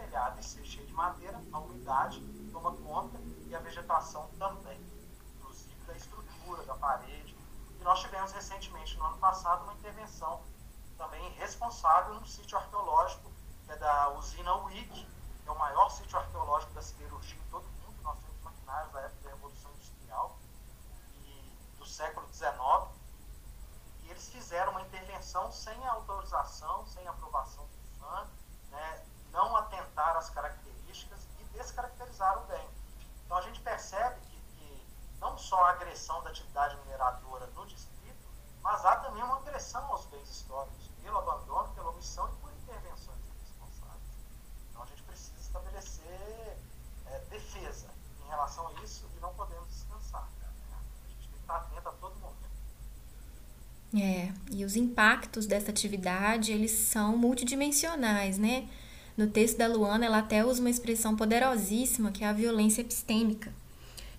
telhado 0.00 0.40
e 0.40 0.42
ser 0.42 0.64
cheio 0.64 0.86
de 0.86 0.92
madeira, 0.92 1.40
a 1.52 1.58
umidade 1.58 2.20
toma 2.50 2.72
conta 2.76 3.18
e 3.46 3.54
a 3.54 3.60
vegetação 3.60 4.28
também, 4.38 4.80
inclusive 5.36 5.74
da 5.84 5.94
estrutura, 5.94 6.62
da 6.64 6.74
parede. 6.74 7.36
E 7.78 7.84
nós 7.84 8.00
tivemos 8.00 8.32
recentemente, 8.32 8.96
no 8.96 9.04
ano 9.04 9.18
passado, 9.18 9.64
uma 9.64 9.74
intervenção 9.74 10.42
também 10.96 11.30
responsável 11.32 12.14
num 12.14 12.26
sítio 12.26 12.56
arqueológico, 12.56 13.30
que 13.66 13.72
é 13.72 13.76
da 13.76 14.10
usina 14.10 14.54
WIC, 14.56 15.06
que 15.42 15.48
é 15.48 15.52
o 15.52 15.58
maior 15.58 15.90
sítio 15.90 16.18
arqueológico 16.18 16.72
da 16.72 16.82
siderurgia 16.82 17.38
em 17.38 17.50
todo 17.50 17.64
o 17.64 17.72
mundo. 17.72 18.02
Nós 18.02 18.18
temos 18.20 18.42
maquinários 18.42 18.92
da 18.92 19.00
época 19.00 19.22
da 19.22 19.30
Revolução 19.30 19.70
Industrial 19.72 20.38
e 21.24 21.78
do 21.78 21.86
século 21.86 22.26
XIX 22.32 23.00
eles 24.10 24.28
fizeram 24.28 24.72
uma 24.72 24.82
intervenção 24.82 25.52
sem 25.52 25.86
autorização, 25.86 26.84
sem 26.86 27.06
aprovação 27.06 27.64
do 27.64 28.00
FAN, 28.00 28.26
né, 28.70 29.06
não 29.32 29.56
às 30.18 30.30
características 30.30 31.20
e 31.38 31.44
descaracterizaram 31.56 32.42
o 32.42 32.46
bem. 32.46 32.68
Então 33.24 33.36
a 33.36 33.42
gente 33.42 33.60
percebe 33.60 34.20
que, 34.20 34.40
que 34.56 34.86
não 35.20 35.36
só 35.38 35.64
a 35.64 35.70
agressão 35.70 36.22
da 36.22 36.30
atividade 36.30 36.76
mineradora 36.78 37.46
no 37.48 37.66
distrito, 37.66 38.28
mas 38.62 38.84
há 38.84 38.96
também 38.96 39.22
uma 39.22 39.36
agressão 39.36 39.84
aos 39.90 40.04
bens 40.06 40.28
históricos, 40.28 40.90
pelo 41.02 41.18
abandono, 41.18 41.72
pela 41.74 41.90
omissão 41.90 42.28
e 42.28 42.36
por 42.40 42.52
intervenções 42.52 43.18
irresponsáveis. 43.26 44.02
Então 44.70 44.82
a 44.82 44.86
gente 44.86 45.02
precisa 45.02 45.40
estabelecer 45.40 46.58
é, 47.06 47.18
defesa 47.30 47.88
em 48.24 48.28
relação 48.28 48.68
a 48.68 48.72
isso 48.82 49.08
e 49.16 49.20
não 49.20 49.32
podemos 49.34 49.68
descansar. 49.68 50.28
Né? 50.38 50.76
A 51.04 51.08
gente 51.08 51.28
tem 51.28 51.32
que 51.32 51.40
estar 51.40 51.56
atento 51.56 51.88
a 51.88 51.92
todo 51.92 52.14
momento. 52.16 52.40
É, 53.92 54.32
e 54.52 54.64
os 54.64 54.76
impactos 54.76 55.46
dessa 55.46 55.70
atividade, 55.70 56.52
eles 56.52 56.70
são 56.70 57.16
multidimensionais, 57.16 58.38
né? 58.38 58.68
No 59.20 59.26
texto 59.26 59.58
da 59.58 59.66
Luana, 59.66 60.06
ela 60.06 60.16
até 60.20 60.42
usa 60.42 60.62
uma 60.62 60.70
expressão 60.70 61.14
poderosíssima, 61.14 62.10
que 62.10 62.24
é 62.24 62.26
a 62.26 62.32
violência 62.32 62.80
epistêmica, 62.80 63.52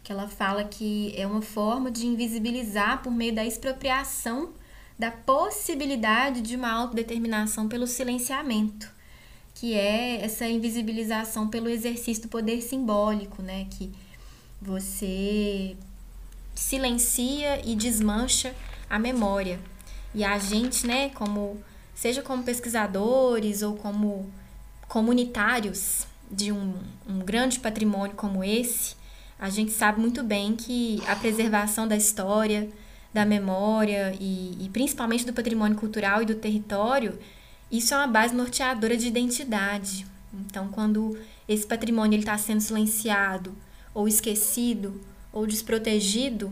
que 0.03 0.11
ela 0.11 0.27
fala 0.27 0.63
que 0.63 1.11
é 1.17 1.25
uma 1.25 1.41
forma 1.41 1.89
de 1.89 2.05
invisibilizar 2.05 3.01
por 3.01 3.09
meio 3.11 3.33
da 3.33 3.43
expropriação 3.43 4.51
da 4.99 5.09
possibilidade 5.09 6.41
de 6.41 6.55
uma 6.55 6.71
autodeterminação 6.71 7.67
pelo 7.67 7.87
silenciamento, 7.87 8.91
que 9.55 9.73
é 9.73 10.23
essa 10.23 10.45
invisibilização 10.45 11.47
pelo 11.47 11.67
exercício 11.67 12.21
do 12.21 12.29
poder 12.29 12.61
simbólico, 12.61 13.41
né? 13.41 13.65
Que 13.71 13.91
você 14.61 15.75
silencia 16.53 17.59
e 17.67 17.75
desmancha 17.75 18.53
a 18.87 18.99
memória. 18.99 19.59
E 20.13 20.23
a 20.23 20.37
gente, 20.37 20.85
né, 20.85 21.09
como 21.09 21.59
seja 21.95 22.21
como 22.21 22.43
pesquisadores 22.43 23.63
ou 23.63 23.75
como 23.75 24.31
comunitários 24.91 26.05
de 26.29 26.51
um, 26.51 26.73
um 27.07 27.19
grande 27.19 27.61
patrimônio 27.61 28.13
como 28.13 28.43
esse, 28.43 28.93
a 29.39 29.49
gente 29.49 29.71
sabe 29.71 30.01
muito 30.01 30.21
bem 30.21 30.53
que 30.53 31.01
a 31.07 31.15
preservação 31.15 31.87
da 31.87 31.95
história, 31.95 32.69
da 33.13 33.23
memória 33.23 34.13
e, 34.19 34.57
e 34.59 34.67
principalmente 34.67 35.25
do 35.25 35.31
patrimônio 35.31 35.77
cultural 35.77 36.21
e 36.21 36.25
do 36.25 36.35
território, 36.35 37.17
isso 37.71 37.93
é 37.93 37.97
uma 37.97 38.07
base 38.07 38.35
norteadora 38.35 38.97
de 38.97 39.07
identidade. 39.07 40.05
Então, 40.33 40.67
quando 40.67 41.17
esse 41.47 41.65
patrimônio 41.65 42.19
está 42.19 42.37
sendo 42.37 42.59
silenciado, 42.59 43.55
ou 43.93 44.09
esquecido, 44.09 44.99
ou 45.31 45.47
desprotegido, 45.47 46.51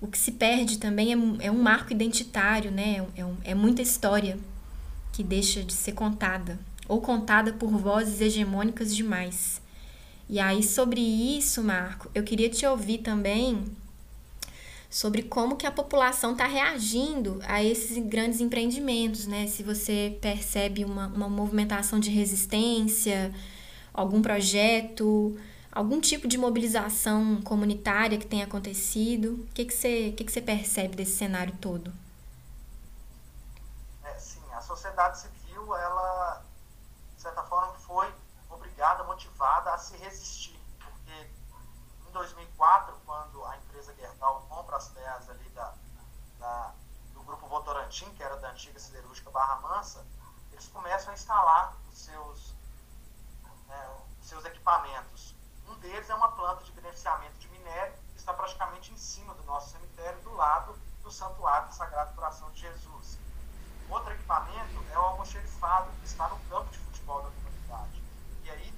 o 0.00 0.06
que 0.06 0.16
se 0.16 0.32
perde 0.32 0.78
também 0.78 1.12
é, 1.12 1.46
é 1.46 1.50
um 1.50 1.60
marco 1.60 1.92
identitário, 1.92 2.70
né? 2.70 3.06
É, 3.14 3.22
um, 3.22 3.36
é 3.44 3.54
muita 3.54 3.82
história 3.82 4.38
que 5.12 5.22
deixa 5.22 5.62
de 5.62 5.74
ser 5.74 5.92
contada, 5.92 6.58
ou 6.88 7.00
contada 7.00 7.52
por 7.52 7.70
vozes 7.70 8.20
hegemônicas 8.20 8.94
demais. 8.94 9.60
E 10.28 10.40
aí, 10.40 10.62
sobre 10.62 11.00
isso, 11.00 11.62
Marco, 11.62 12.10
eu 12.14 12.24
queria 12.24 12.50
te 12.50 12.66
ouvir 12.66 12.98
também 12.98 13.64
sobre 14.90 15.22
como 15.22 15.56
que 15.56 15.66
a 15.66 15.70
população 15.70 16.32
está 16.32 16.46
reagindo 16.46 17.40
a 17.46 17.62
esses 17.62 17.98
grandes 18.06 18.40
empreendimentos, 18.40 19.26
né? 19.26 19.46
Se 19.46 19.62
você 19.62 20.16
percebe 20.20 20.84
uma, 20.84 21.06
uma 21.08 21.28
movimentação 21.28 22.00
de 22.00 22.10
resistência, 22.10 23.32
algum 23.92 24.22
projeto, 24.22 25.38
algum 25.76 26.00
tipo 26.00 26.26
de 26.26 26.38
mobilização 26.38 27.42
comunitária 27.42 28.18
que 28.18 28.26
tenha 28.26 28.46
acontecido? 28.46 29.34
O 29.34 29.46
que, 29.52 29.66
que, 29.66 29.74
você, 29.74 30.14
que, 30.16 30.24
que 30.24 30.32
você 30.32 30.40
percebe 30.40 30.96
desse 30.96 31.16
cenário 31.16 31.54
todo? 31.60 31.92
É, 34.02 34.18
sim, 34.18 34.40
a 34.52 34.60
sociedade 34.62 35.18
civil, 35.18 35.76
ela, 35.76 36.42
de 37.16 37.22
certa 37.22 37.42
forma, 37.42 37.74
foi 37.74 38.08
obrigada, 38.48 39.04
motivada 39.16 39.72
a 39.72 39.78
se 39.78 39.96
resistir. 39.96 40.60
Porque 40.78 41.30
em 42.06 42.12
2004, 42.12 42.94
quando 43.06 43.44
a 43.46 43.56
empresa 43.56 43.94
Gerdau 43.94 44.46
compra 44.48 44.76
as 44.76 44.88
terras 44.88 45.30
ali 45.30 45.48
da, 45.50 45.74
da, 46.38 46.74
do 47.14 47.22
grupo 47.22 47.46
Votorantim, 47.46 48.10
que 48.10 48.22
era 48.22 48.36
da 48.36 48.50
antiga 48.50 48.78
siderúrgica 48.78 49.30
Barra 49.30 49.56
Mansa, 49.60 50.06
eles 50.52 50.68
começam 50.68 51.10
a 51.10 51.14
instalar 51.14 51.74
os 51.90 51.98
seus, 51.98 52.54
né, 53.66 53.96
os 54.20 54.28
seus 54.28 54.44
equipamentos. 54.44 55.34
Um 55.66 55.74
deles 55.78 56.10
é 56.10 56.14
uma 56.14 56.32
planta 56.32 56.62
de 56.62 56.72
beneficiamento 56.72 57.38
de 57.38 57.48
minério, 57.48 57.94
que 58.12 58.18
está 58.18 58.34
praticamente 58.34 58.92
em 58.92 58.98
cima 58.98 59.32
do 59.34 59.42
nosso 59.44 59.70
cemitério, 59.72 60.20
do 60.20 60.34
lado 60.34 60.78
do 61.02 61.10
Santuário 61.10 61.68
do 61.68 61.74
Sagrado 61.74 62.14
Coração 62.14 62.50
de 62.50 62.60
Jesus. 62.60 63.18
Outro 63.88 64.12
equipamento 64.12 64.84
é 64.92 64.98
o 64.98 65.02
almoxerifado, 65.02 65.90
que 66.00 66.06
está 66.06 66.28
no 66.28 66.38
campo 66.50 66.70
de 66.70 66.78
futebol 66.78 67.22
da 67.22 67.30
comunidade. 67.30 68.02
E 68.44 68.50
aí 68.50 68.76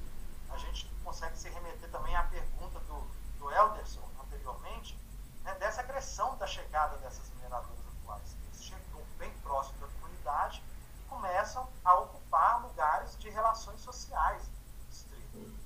a 0.50 0.56
gente 0.56 0.88
consegue 1.08 1.38
se 1.38 1.48
remeter 1.48 1.90
também 1.90 2.14
à 2.14 2.22
pergunta 2.24 2.78
do, 2.80 3.00
do 3.38 3.50
Elderson 3.50 4.06
anteriormente, 4.20 4.94
né, 5.42 5.54
dessa 5.54 5.80
agressão 5.80 6.36
da 6.36 6.46
chegada 6.46 6.98
dessas 6.98 7.26
mineradoras 7.30 7.80
atuais. 7.96 8.36
Eles 8.44 8.62
chegam 8.62 9.02
bem 9.16 9.32
próximo 9.38 9.78
da 9.78 9.86
comunidade 9.86 10.62
e 11.00 11.08
começam 11.08 11.66
a 11.82 11.94
ocupar 11.94 12.60
lugares 12.60 13.16
de 13.16 13.30
relações 13.30 13.80
sociais 13.80 14.42
do 14.48 14.84
distrito. 14.90 15.58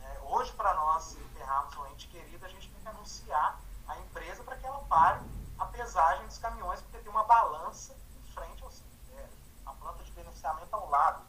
É, 0.00 0.18
hoje, 0.22 0.50
para 0.54 0.72
nós 0.72 1.14
enterrarmos 1.14 1.76
um 1.76 1.86
ente 1.88 2.08
querido, 2.08 2.46
a 2.46 2.48
gente 2.48 2.70
tem 2.70 2.80
que 2.80 2.88
anunciar 2.88 3.60
a 3.88 3.98
empresa 3.98 4.42
para 4.44 4.56
que 4.56 4.66
ela 4.66 4.82
pare 4.84 5.20
a 5.58 5.66
pesagem 5.66 6.26
dos 6.26 6.38
caminhões, 6.38 6.80
porque 6.80 6.98
tem 7.00 7.10
uma 7.10 7.24
balança 7.24 7.94
em 8.16 8.32
frente 8.32 8.62
ao 8.62 8.70
cemitério, 8.70 9.36
a 9.66 9.74
planta 9.74 10.02
de 10.02 10.10
beneficiamento 10.12 10.74
ao 10.74 10.88
lado 10.88 11.22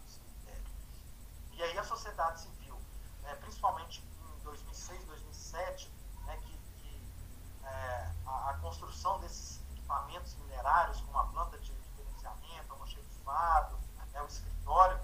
e 1.58 1.64
aí 1.64 1.76
a 1.76 1.84
sociedade 1.84 2.42
civil, 2.42 2.80
né, 3.24 3.34
principalmente 3.42 4.04
em 4.22 4.44
2006, 4.44 5.04
2007, 5.06 5.92
né, 6.28 6.38
que, 6.38 6.56
que 6.78 7.02
é, 7.64 8.12
a, 8.28 8.52
a, 8.52 8.54
construção 8.62 9.20
desses 9.20 9.60
minerários, 10.78 11.02
como 11.02 11.18
a 11.18 11.26
planta 11.26 11.58
de 11.58 11.74
diferenciamento, 11.74 12.70
o 12.70 12.74
almoxerifado, 12.74 13.78
né, 14.12 14.22
o 14.22 14.28
escritório, 14.28 15.00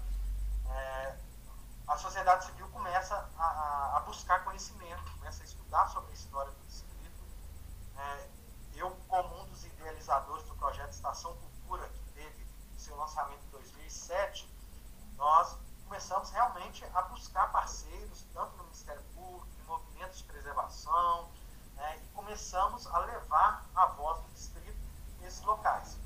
é, 0.70 1.18
a 1.88 1.98
sociedade 1.98 2.46
civil 2.46 2.68
começa 2.68 3.28
a, 3.36 3.96
a, 3.96 4.00
buscar 4.00 4.44
conhecimento, 4.44 5.02
começa 5.18 5.42
a 5.42 5.46
estudar 5.46 5.88
sobre 5.88 6.10
a 6.10 6.14
história 6.14 6.50
do 6.52 6.66
distrito. 6.66 7.22
É, 7.96 8.28
eu, 8.76 8.90
como 9.08 9.42
um 9.42 9.46
dos 9.46 9.64
idealizadores 9.64 10.44
do 10.46 10.54
projeto 10.56 10.92
Estação 10.92 11.36
Cultura, 11.36 11.88
que 11.88 12.00
teve 12.14 12.46
seu 12.78 12.96
lançamento 12.96 13.44
em 13.44 13.50
2007, 13.50 14.48
nós 15.16 15.56
começamos 15.84 16.30
realmente 16.30 16.84
a 16.94 17.02
buscar 17.02 17.52
parceiros, 17.52 18.24
tanto 18.32 18.56
no 18.56 18.64
Ministério 18.64 19.02
Público, 19.14 19.48
em 19.60 19.64
movimentos 19.64 20.18
de 20.18 20.24
preservação, 20.24 21.28
né, 21.74 22.00
e 22.02 22.08
começamos 22.14 22.86
a 22.86 22.98
levar 23.00 23.64
a 23.74 23.86
voz 23.86 24.22
do 24.22 24.32
distrito 24.32 24.84
nesses 25.24 25.42
locais. 25.42 25.96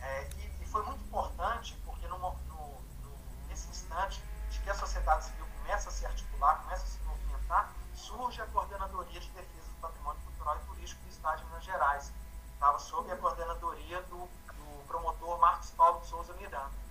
É, 0.00 0.30
e, 0.36 0.62
e, 0.62 0.66
foi 0.66 0.82
muito 0.84 1.02
importante, 1.04 1.76
porque 1.84 2.06
no, 2.06 2.18
no, 2.18 2.30
no, 2.30 3.18
nesse 3.48 3.68
instante 3.68 4.22
de 4.50 4.60
que 4.60 4.70
a 4.70 4.74
sociedade 4.74 5.24
civil 5.24 5.46
começa 5.58 5.88
a 5.88 5.92
se 5.92 6.06
articular, 6.06 6.62
começa 6.62 6.84
a 6.84 6.86
se 6.86 6.98
movimentar, 7.00 7.72
surge 7.94 8.40
a 8.40 8.46
Coordenadoria 8.74 9.20
de 9.20 9.30
Defesa 9.30 9.68
do 9.68 9.80
Patrimônio 9.80 10.20
Cultural 10.22 10.56
e 10.56 10.66
Turístico 10.66 11.02
do 11.02 11.10
Estado 11.10 11.38
de 11.38 11.44
Minas 11.44 11.64
Gerais. 11.64 12.12
Estava 12.54 12.78
sob 12.78 13.10
a 13.12 13.16
coordenadoria 13.16 14.02
do, 14.02 14.26
do 14.26 14.86
promotor 14.86 15.38
Marcos 15.38 15.70
Paulo 15.70 16.00
de 16.00 16.06
Souza 16.06 16.32
Miranda 16.34 16.84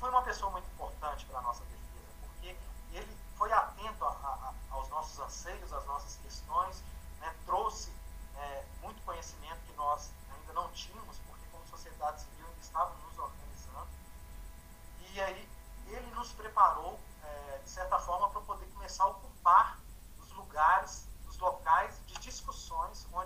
foi 0.00 0.08
uma 0.08 0.22
pessoa 0.22 0.50
muito 0.50 0.66
importante 0.72 1.26
para 1.26 1.40
a 1.40 1.42
nossa 1.42 1.62
defesa, 1.64 2.08
porque 2.22 2.56
ele 2.92 3.18
foi 3.36 3.52
atento 3.52 4.02
a, 4.02 4.08
a, 4.08 4.54
aos 4.70 4.88
nossos 4.88 5.20
anseios, 5.20 5.70
às 5.74 5.84
nossas 5.84 6.16
questões, 6.16 6.82
né, 7.20 7.36
trouxe 7.44 7.92
é, 8.38 8.64
muito 8.80 9.04
conhecimento 9.04 9.60
que 9.66 9.74
nós 9.74 10.10
ainda 10.32 10.54
não 10.54 10.70
tínhamos, 10.70 11.18
porque 11.26 11.44
como 11.52 11.66
sociedade 11.66 12.22
civil 12.22 12.46
ainda 12.46 12.60
estávamos 12.62 12.98
nos 13.04 13.18
organizando. 13.18 13.88
E 15.12 15.20
aí 15.20 15.48
ele 15.88 16.14
nos 16.14 16.32
preparou, 16.32 16.98
é, 17.22 17.60
de 17.62 17.68
certa 17.68 17.98
forma, 17.98 18.30
para 18.30 18.40
poder 18.40 18.64
começar 18.72 19.04
a 19.04 19.08
ocupar 19.08 19.78
os 20.18 20.32
lugares, 20.32 21.06
os 21.28 21.36
locais 21.36 22.00
de 22.06 22.18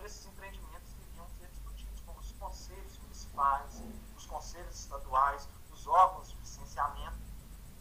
esses 0.04 0.26
empreendimentos 0.26 0.92
deviam 0.94 1.26
ser 1.28 1.48
discutidos, 1.48 2.00
como 2.02 2.20
os 2.20 2.32
conselhos 2.32 2.98
municipais, 2.98 3.82
os 4.16 4.26
conselhos 4.26 4.80
estaduais, 4.80 5.48
os 5.72 5.86
órgãos 5.86 6.30
de 6.30 6.36
licenciamento 6.38 7.18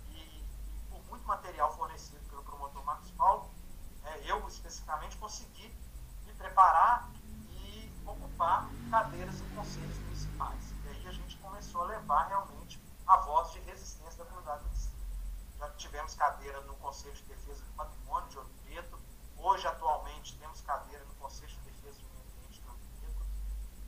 e, 0.10 0.20
e, 0.20 0.46
por 0.90 1.04
muito 1.06 1.26
material 1.26 1.76
fornecido 1.76 2.24
pelo 2.30 2.44
promotor 2.44 2.84
Marcos 2.84 3.12
Paulo, 3.12 3.50
é, 4.06 4.32
eu 4.32 4.48
especificamente 4.48 5.18
consegui 5.18 5.74
me 6.26 6.34
preparar 6.34 7.10
e 7.50 7.92
ocupar 8.06 8.70
cadeiras 8.90 9.40
em 9.42 9.56
conselhos 9.56 9.98
municipais. 10.00 10.74
E 10.86 10.90
aí 10.90 11.08
a 11.08 11.12
gente 11.12 11.38
começou 11.38 11.82
a 11.82 11.86
levar 11.86 12.28
realmente 12.28 12.82
a 13.08 13.18
voz 13.18 13.52
de 13.52 13.60
resistência 13.62 14.24
da 14.24 14.26
comunidade 14.26 14.64
municipal. 14.64 14.94
Já 15.60 15.70
tivemos 15.72 16.16
cadeira 16.16 16.60
no 16.62 16.76
Conselho 16.76 17.14
de 17.14 17.24
Defesa 17.24 17.64
do 17.64 17.72
Patrimônio 17.74 18.30
de 18.30 18.38
Ouro 18.38 18.50
Preto, 18.64 19.00
hoje 19.38 19.68
atualmente 19.68 20.38
temos 20.38 20.62
cadeira 20.62 21.04
no 21.06 21.16
Conselho 21.16 21.52
de 21.52 21.60
Defesa 21.60 22.00
do 22.00 22.10
Meio 22.10 22.26
Ambiente 22.28 22.62
de 22.62 22.68
Ouro 22.68 22.80
Preto 23.00 23.26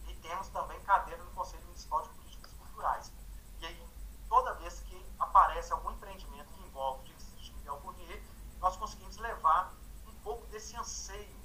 e 0.07 0.14
temos 0.27 0.49
também 0.49 0.79
cadeira 0.81 1.23
no 1.23 1.31
Conselho 1.31 1.63
Municipal 1.65 2.01
de 2.01 2.09
Políticas 2.09 2.51
Culturais. 2.53 3.11
E 3.59 3.65
aí 3.67 3.87
toda 4.27 4.53
vez 4.55 4.79
que 4.79 5.05
aparece 5.19 5.71
algum 5.71 5.91
empreendimento 5.91 6.49
que 6.51 6.63
envolve 6.63 7.01
o 7.01 7.15
distrito 7.15 7.43
de 7.43 7.53
Miguel 7.53 7.79
Burnier, 7.81 8.23
nós 8.59 8.75
conseguimos 8.75 9.17
levar 9.17 9.71
um 10.07 10.13
pouco 10.23 10.45
desse 10.47 10.75
anseio 10.75 11.37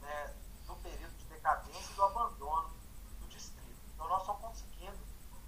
né, 0.00 0.34
do 0.66 0.74
período 0.76 1.14
de 1.18 1.24
decadência 1.26 1.92
e 1.92 1.94
do 1.94 2.04
abandono 2.04 2.70
do 3.20 3.28
distrito. 3.28 3.78
Então, 3.94 4.08
nós 4.08 4.22
estamos 4.22 4.40
conseguindo 4.40 4.98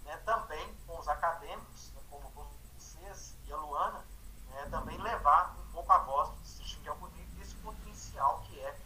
né, 0.02 0.16
também 0.18 0.74
com 0.86 0.98
os 0.98 1.08
acadêmicos, 1.08 1.90
né, 1.92 2.02
como 2.10 2.28
vocês 2.76 3.34
e 3.46 3.52
a 3.52 3.56
Luana, 3.56 4.04
né, 4.50 4.68
também 4.70 4.98
levar 4.98 5.56
um 5.58 5.72
pouco 5.72 5.90
a 5.90 5.98
voz 6.00 6.28
do 6.28 6.36
distrito 6.42 6.68
de 6.68 6.78
Miguel 6.80 6.96
Burnier 6.96 7.24
esse 7.40 7.54
potencial 7.56 8.42
que 8.46 8.60
é 8.60 8.78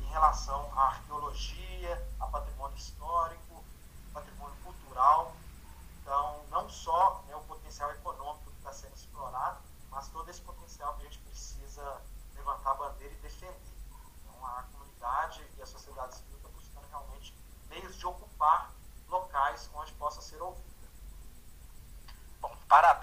em 0.00 0.06
relação 0.06 0.70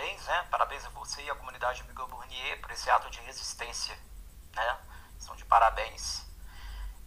parabéns, 0.10 0.26
né? 0.26 0.48
Parabéns 0.50 0.86
a 0.86 0.90
você 0.90 1.22
e 1.22 1.30
à 1.30 1.36
comunidade 1.36 1.84
Miguel 1.84 2.08
Bournier 2.08 2.60
por 2.62 2.72
esse 2.72 2.90
ato 2.90 3.10
de 3.10 3.20
resistência, 3.22 3.98
né? 4.56 4.80
São 5.20 5.36
de 5.36 5.46
parabéns. 5.46 6.26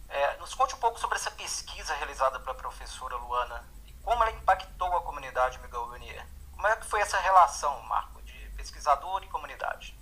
É, 0.07 0.37
nos 0.37 0.53
conte 0.53 0.75
um 0.75 0.79
pouco 0.79 0.99
sobre 0.99 1.17
essa 1.17 1.31
pesquisa 1.31 1.93
realizada 1.95 2.39
pela 2.39 2.55
professora 2.55 3.17
Luana 3.17 3.67
e 3.85 3.93
como 4.03 4.23
ela 4.23 4.31
impactou 4.31 4.95
a 4.95 5.01
comunidade 5.01 5.59
Miguel 5.59 5.85
Bournier. 5.87 6.25
Como 6.51 6.67
é 6.67 6.75
que 6.75 6.85
foi 6.85 7.01
essa 7.01 7.17
relação, 7.19 7.81
Marco, 7.83 8.21
de 8.21 8.49
pesquisador 8.55 9.23
e 9.23 9.27
comunidade? 9.27 9.97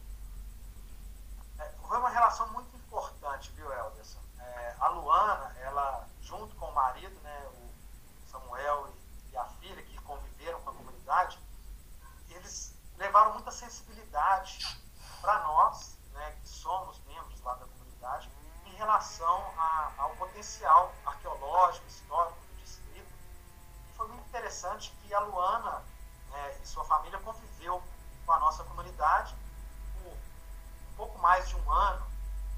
É, 1.57 1.71
foi 1.87 1.97
uma 1.97 2.09
relação 2.09 2.47
muito 2.49 2.75
importante, 2.75 3.51
viu, 3.51 3.71
Elderson? 3.71 4.19
É, 4.39 4.75
a 4.79 4.89
Luana, 4.89 5.55
ela, 5.61 6.07
junto 6.21 6.55
com 6.55 6.67
o 6.67 6.73
marido, 6.73 7.19
né, 7.21 7.47
o 7.53 8.29
Samuel 8.29 8.89
e, 8.89 9.31
e 9.31 9.37
a 9.37 9.45
filha, 9.59 9.81
que 9.81 9.97
conviveram 10.01 10.61
com 10.61 10.69
a 10.69 10.73
comunidade, 10.73 11.39
eles 12.29 12.71
sensibilidade 13.71 14.77
para 15.21 15.39
nós, 15.43 15.97
né, 16.11 16.35
que 16.41 16.49
somos 16.49 16.99
membros 17.05 17.41
lá 17.41 17.53
da 17.53 17.65
comunidade, 17.65 18.29
em 18.65 18.73
relação 18.75 19.37
a, 19.57 19.91
ao 19.97 20.09
potencial 20.17 20.93
arqueológico, 21.05 21.87
histórico 21.87 22.37
do 22.39 22.61
distrito. 22.61 23.13
E 23.89 23.93
foi 23.95 24.07
muito 24.09 24.27
interessante 24.27 24.91
que 25.01 25.13
a 25.13 25.19
Luana 25.21 25.83
né, 26.29 26.59
e 26.61 26.67
sua 26.67 26.83
família 26.83 27.17
conviveu 27.19 27.81
com 28.25 28.31
a 28.33 28.39
nossa 28.39 28.63
comunidade 28.65 29.33
por 30.01 30.11
um 30.11 30.95
pouco 30.97 31.17
mais 31.19 31.47
de 31.47 31.55
um 31.55 31.71
ano, 31.71 32.05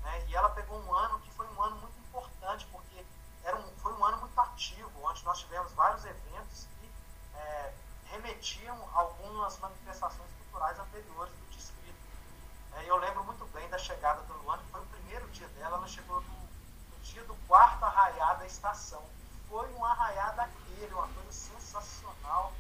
né, 0.02 0.26
e 0.28 0.36
ela 0.36 0.50
pegou 0.50 0.80
um 0.80 0.94
ano 0.96 1.20
que 1.20 1.32
foi 1.32 1.48
um 1.48 1.62
ano 1.62 1.76
muito 1.78 1.98
importante, 2.00 2.66
porque 2.72 3.06
era 3.44 3.56
um, 3.56 3.78
foi 3.78 3.94
um 3.94 4.04
ano 4.04 4.18
muito 4.18 4.40
ativo, 4.40 4.92
onde 5.04 5.24
nós 5.26 5.40
tivemos 5.40 5.72
vários 5.74 6.04
eventos 6.06 6.68
que 6.80 6.92
é, 7.36 7.74
remetiam 8.06 8.78
algumas 8.94 9.58
manifestações 9.60 10.33
anteriores 10.80 11.34
do 11.34 11.50
distrito. 11.52 11.96
É, 12.74 12.90
eu 12.90 12.98
lembro 12.98 13.24
muito 13.24 13.46
bem 13.54 13.68
da 13.70 13.78
chegada 13.78 14.22
da 14.22 14.34
Luana, 14.36 14.64
que 14.64 14.72
foi 14.72 14.82
o 14.82 14.86
primeiro 14.86 15.28
dia 15.30 15.48
dela, 15.50 15.78
ela 15.78 15.88
chegou 15.88 16.22
no, 16.22 16.34
no 16.34 17.00
dia 17.04 17.24
do 17.26 17.36
quarto 17.48 17.84
arraiá 17.86 18.34
da 18.36 18.46
estação. 18.46 19.04
Foi 19.50 19.72
um 19.74 19.86
arraiá 19.86 20.32
daquele, 20.32 20.94
uma 20.94 21.08
coisa 21.08 21.32
sensacional. 21.32 22.54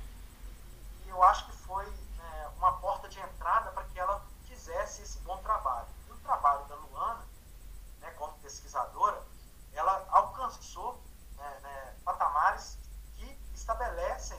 E, 1.03 1.07
e 1.07 1.09
eu 1.09 1.23
acho 1.23 1.45
que 1.45 1.57
foi 1.57 1.85
né, 1.85 2.51
uma 2.57 2.73
porta 2.73 3.07
de 3.09 3.19
entrada 3.19 3.71
para 3.71 3.83
que 3.85 3.99
ela 3.99 4.23
fizesse 4.47 5.01
esse 5.01 5.19
bom 5.19 5.37
trabalho 6.23 6.65
da 6.67 6.75
Luana, 6.75 7.25
né, 7.99 8.09
como 8.11 8.33
pesquisadora, 8.39 9.21
ela 9.73 10.05
alcançou 10.09 11.01
né, 11.35 11.59
né, 11.61 11.95
patamares 12.03 12.77
que 13.15 13.37
estabelecem 13.53 14.37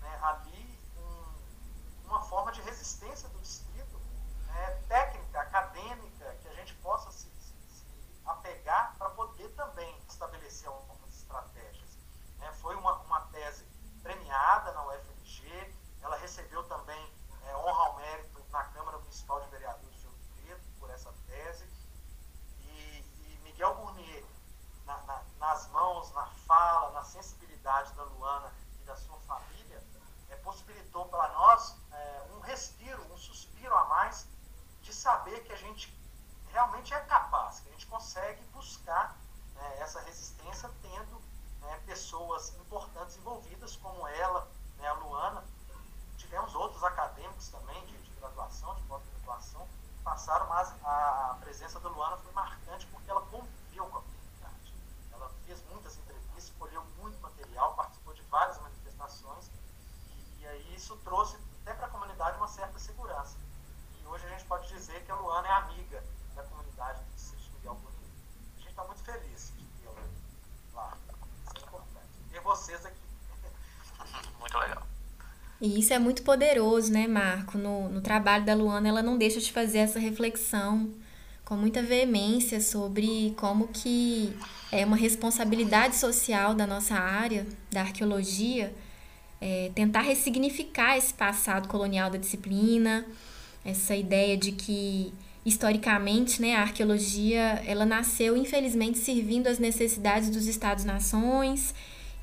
né, 0.00 0.18
ali 0.22 0.78
um, 0.96 2.06
uma 2.06 2.22
forma 2.22 2.52
de 2.52 2.60
resistência 2.62 3.28
do 3.28 3.38
distrito, 3.40 4.00
né, 4.46 4.82
técnica, 4.88 5.40
acadêmica, 5.40 6.34
que 6.42 6.48
a 6.48 6.54
gente 6.54 6.74
possa 6.76 7.10
se, 7.10 7.28
se, 7.40 7.52
se 7.68 7.84
apegar 8.24 8.94
para 8.96 9.10
poder 9.10 9.48
também 9.50 9.98
estabelecer 10.08 10.68
algumas 10.68 11.14
estratégias. 11.14 11.98
Né. 12.38 12.52
Foi 12.60 12.74
uma, 12.76 12.94
uma 13.00 13.20
tese 13.26 13.64
premiada 14.02 14.72
na 14.72 14.86
UFMG, 14.86 15.74
ela 16.02 16.16
recebeu 16.16 16.62
também 16.64 17.12
é, 17.42 17.56
honra 17.56 17.86
ao 17.86 17.96
mérito 17.96 18.44
na 18.50 18.64
Câmara 18.64 18.98
Municipal 18.98 19.40
de 19.40 19.50
Vereadores 19.50 20.00
de 20.00 20.06
Ouro 20.06 20.18
Preto 20.36 20.62
por 20.78 20.90
essa 20.90 21.12
tese. 21.26 21.68
E, 22.60 23.04
e 23.28 23.40
Miguel 23.42 23.74
Burnier, 23.74 24.24
na, 24.84 24.96
na, 25.02 25.22
nas 25.38 25.68
mãos, 25.68 26.10
na 26.12 26.26
fala, 26.46 26.92
na 26.92 27.04
sensibilidade 27.04 27.92
da 27.94 28.04
Luana 28.04 28.52
e 28.80 28.84
da 28.84 28.96
sua 28.96 29.18
família, 29.20 29.82
é, 30.30 30.36
possibilitou 30.36 31.06
para 31.06 31.28
nós 31.32 31.76
é, 31.92 32.22
um 32.36 32.40
respiro, 32.40 33.02
um 33.12 33.18
suspiro 33.18 33.74
a 33.74 33.84
mais 33.86 34.26
de 34.82 34.94
saber 34.94 35.44
que 35.44 35.52
a 35.52 35.56
gente 35.56 35.94
realmente 36.52 36.94
é 36.94 37.00
capaz, 37.00 37.60
que 37.60 37.68
a 37.68 37.72
gente 37.72 37.86
consegue 37.86 38.42
buscar 38.46 39.16
né, 39.54 39.78
essa 39.80 40.00
resistência 40.00 40.70
tendo 40.80 41.20
né, 41.60 41.82
pessoas 41.84 42.54
importantes 42.60 43.16
envolvidas, 43.16 43.76
como 43.76 44.06
ela, 44.06 44.48
né, 44.78 44.88
a 44.88 44.92
Luana, 44.94 45.44
tivemos 46.16 46.54
outros 46.54 46.82
acadêmicos 46.84 47.48
também 47.48 47.84
de, 47.86 47.96
de 47.98 48.10
graduação, 48.20 48.74
de 48.76 48.82
pós-graduação, 48.82 49.66
passaram, 50.06 50.46
mas 50.48 50.72
a 50.84 51.36
presença 51.40 51.80
da 51.80 51.88
Luana 51.88 52.16
foi 52.18 52.32
marcante 52.32 52.86
porque 52.86 53.10
ela 53.10 53.22
conviveu 53.22 53.86
com 53.86 53.98
a 53.98 54.02
comunidade. 54.02 54.74
Ela 55.12 55.30
fez 55.44 55.60
muitas 55.70 55.96
entrevistas, 55.96 56.44
escolheu 56.44 56.84
muito 56.98 57.18
material, 57.20 57.74
participou 57.74 58.14
de 58.14 58.22
várias 58.22 58.58
manifestações 58.60 59.50
e, 60.08 60.42
e 60.42 60.46
aí 60.46 60.74
isso 60.74 60.96
trouxe 60.98 61.36
até 61.62 61.74
para 61.74 61.86
a 61.86 61.90
comunidade 61.90 62.36
uma 62.36 62.48
certa 62.48 62.78
segurança. 62.78 63.36
E 64.00 64.06
hoje 64.06 64.24
a 64.26 64.28
gente 64.28 64.44
pode 64.44 64.68
dizer 64.68 65.04
que 65.04 65.10
a 65.10 65.16
Luana 65.16 65.48
é 65.48 65.52
amiga 65.52 66.04
da 66.34 66.44
comunidade 66.44 67.02
do 67.02 67.14
Distrito 67.14 67.50
Miguel 67.54 67.74
Bonito. 67.74 67.96
A 68.54 68.58
gente 68.60 68.70
está 68.70 68.84
muito 68.84 69.02
feliz 69.02 69.52
de 69.56 69.64
tê-la 69.64 70.00
lá. 70.74 70.96
Isso 71.46 71.56
é 71.56 71.60
importante. 71.60 72.08
Ter 72.30 72.40
vocês 72.40 72.86
aqui. 72.86 73.00
Muito 74.38 74.58
legal. 74.58 74.86
E 75.66 75.80
isso 75.80 75.92
é 75.92 75.98
muito 75.98 76.22
poderoso, 76.22 76.92
né, 76.92 77.08
Marco? 77.08 77.58
No, 77.58 77.88
no 77.88 78.00
trabalho 78.00 78.44
da 78.44 78.54
Luana, 78.54 78.88
ela 78.88 79.02
não 79.02 79.18
deixa 79.18 79.40
de 79.40 79.50
fazer 79.50 79.78
essa 79.78 79.98
reflexão 79.98 80.94
com 81.44 81.56
muita 81.56 81.82
veemência 81.82 82.60
sobre 82.60 83.34
como 83.36 83.66
que 83.68 84.32
é 84.70 84.84
uma 84.84 84.96
responsabilidade 84.96 85.96
social 85.96 86.54
da 86.54 86.68
nossa 86.68 86.94
área, 86.94 87.44
da 87.68 87.80
arqueologia, 87.80 88.72
é, 89.40 89.72
tentar 89.74 90.02
ressignificar 90.02 90.96
esse 90.96 91.12
passado 91.12 91.66
colonial 91.66 92.10
da 92.10 92.18
disciplina, 92.18 93.04
essa 93.64 93.96
ideia 93.96 94.36
de 94.36 94.52
que 94.52 95.12
historicamente, 95.44 96.40
né, 96.40 96.54
a 96.54 96.62
arqueologia 96.62 97.60
ela 97.66 97.84
nasceu 97.84 98.36
infelizmente 98.36 98.98
servindo 98.98 99.48
às 99.48 99.58
necessidades 99.58 100.30
dos 100.30 100.46
estados-nações 100.46 101.74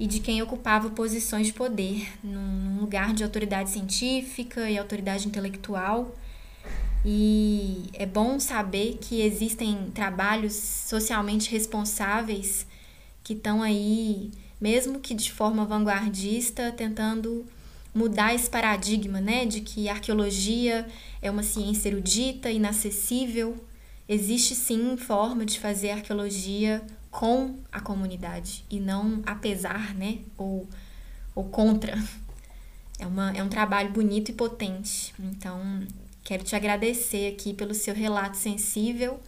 e 0.03 0.05
de 0.05 0.19
quem 0.19 0.41
ocupava 0.41 0.89
posições 0.89 1.47
de 1.47 1.53
poder 1.53 2.11
num 2.21 2.77
lugar 2.77 3.13
de 3.13 3.23
autoridade 3.23 3.69
científica 3.69 4.69
e 4.69 4.77
autoridade 4.77 5.25
intelectual. 5.29 6.13
E 7.05 7.85
é 7.93 8.05
bom 8.05 8.37
saber 8.37 8.97
que 8.99 9.21
existem 9.21 9.91
trabalhos 9.93 10.55
socialmente 10.55 11.49
responsáveis 11.49 12.67
que 13.23 13.31
estão 13.31 13.63
aí, 13.63 14.29
mesmo 14.59 14.99
que 14.99 15.13
de 15.13 15.31
forma 15.31 15.63
vanguardista, 15.63 16.69
tentando 16.73 17.45
mudar 17.95 18.35
esse 18.35 18.49
paradigma, 18.49 19.21
né, 19.21 19.45
de 19.45 19.61
que 19.61 19.87
a 19.87 19.93
arqueologia 19.93 20.85
é 21.21 21.31
uma 21.31 21.43
ciência 21.43 21.87
erudita, 21.87 22.51
inacessível. 22.51 23.55
Existe 24.09 24.53
sim 24.53 24.97
forma 24.97 25.45
de 25.45 25.61
fazer 25.61 25.91
arqueologia 25.91 26.85
com 27.13 27.60
a 27.71 27.80
comunidade 27.80 28.65
e 28.71 28.80
não 28.80 29.21
apesar, 29.23 29.93
né, 29.93 30.17
ou, 30.36 30.67
ou 31.36 31.43
contra. 31.47 31.95
É, 32.97 33.06
uma, 33.06 33.32
é 33.38 33.43
um 33.43 33.49
trabalho 33.49 33.91
bonito 33.91 34.30
e 34.30 34.34
potente. 34.34 35.13
Então, 35.19 35.86
quero 36.23 36.43
te 36.43 36.56
agradecer 36.56 37.32
aqui 37.32 37.54
pelo 37.54 37.76
seu 37.76 37.93
relato 37.93 38.36
sensível 38.36 39.21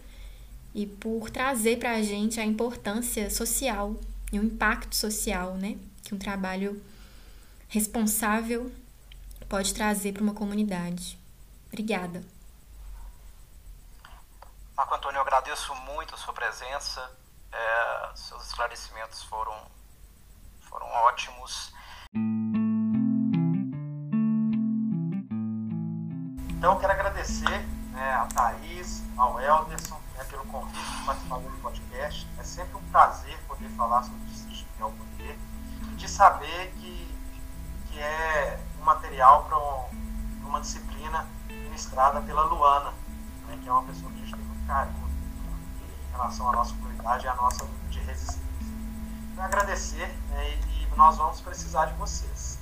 e 0.74 0.84
por 0.84 1.30
trazer 1.30 1.78
para 1.78 1.92
a 1.92 2.02
gente 2.02 2.40
a 2.40 2.44
importância 2.44 3.30
social 3.30 3.94
e 4.32 4.38
o 4.40 4.44
impacto 4.44 4.96
social, 4.96 5.54
né, 5.54 5.76
que 6.02 6.12
um 6.12 6.18
trabalho 6.18 6.82
responsável 7.68 8.72
pode 9.48 9.72
trazer 9.72 10.12
para 10.12 10.24
uma 10.24 10.34
comunidade. 10.34 11.16
Obrigada. 11.68 12.20
Marco 14.76 14.94
Antônio, 14.94 15.18
eu 15.18 15.22
agradeço 15.22 15.72
muito 15.76 16.16
a 16.16 16.18
sua 16.18 16.34
presença. 16.34 17.08
É, 17.58 18.10
seus 18.14 18.46
esclarecimentos 18.46 19.22
foram, 19.22 19.54
foram 20.60 20.86
ótimos. 20.86 21.72
Então, 26.50 26.74
eu 26.74 26.78
quero 26.78 26.92
agradecer 26.92 27.66
né, 27.92 28.12
a 28.12 28.26
Thaís, 28.26 29.02
ao 29.16 29.40
Elderson, 29.40 29.98
né, 30.16 30.24
pelo 30.24 30.44
convite 30.44 30.78
de 30.78 31.06
participar 31.06 31.38
do 31.38 31.62
podcast. 31.62 32.28
É 32.38 32.42
sempre 32.42 32.76
um 32.76 32.82
prazer 32.90 33.38
poder 33.48 33.70
falar 33.70 34.02
sobre 34.02 34.20
o 34.20 34.26
Distrito 34.26 34.66
de 34.74 34.78
Poder 34.78 35.38
e 35.92 35.96
de 35.96 36.10
saber 36.10 36.72
que, 36.72 37.18
que 37.88 37.98
é 37.98 38.60
um 38.78 38.84
material 38.84 39.44
para 39.44 39.58
um, 39.58 40.46
uma 40.46 40.60
disciplina 40.60 41.26
ministrada 41.48 42.20
pela 42.20 42.44
Luana, 42.44 42.92
né, 43.46 43.58
que 43.62 43.66
é 43.66 43.72
uma 43.72 43.84
pessoa 43.84 44.12
que 44.12 44.18
a 44.18 44.24
gente 44.26 44.36
tem 44.36 44.44
muito 44.44 44.66
carinho 44.66 45.05
relação 46.16 46.48
à 46.48 46.52
nossa 46.52 46.74
comunidade 46.74 47.24
e 47.24 47.28
à 47.28 47.34
nossa 47.34 47.66
de 47.90 48.00
resistência. 48.00 48.42
Então, 49.32 49.44
agradecer 49.44 50.08
né, 50.30 50.50
e, 50.50 50.84
e 50.84 50.96
nós 50.96 51.16
vamos 51.16 51.40
precisar 51.40 51.86
de 51.86 51.94
vocês. 51.94 52.58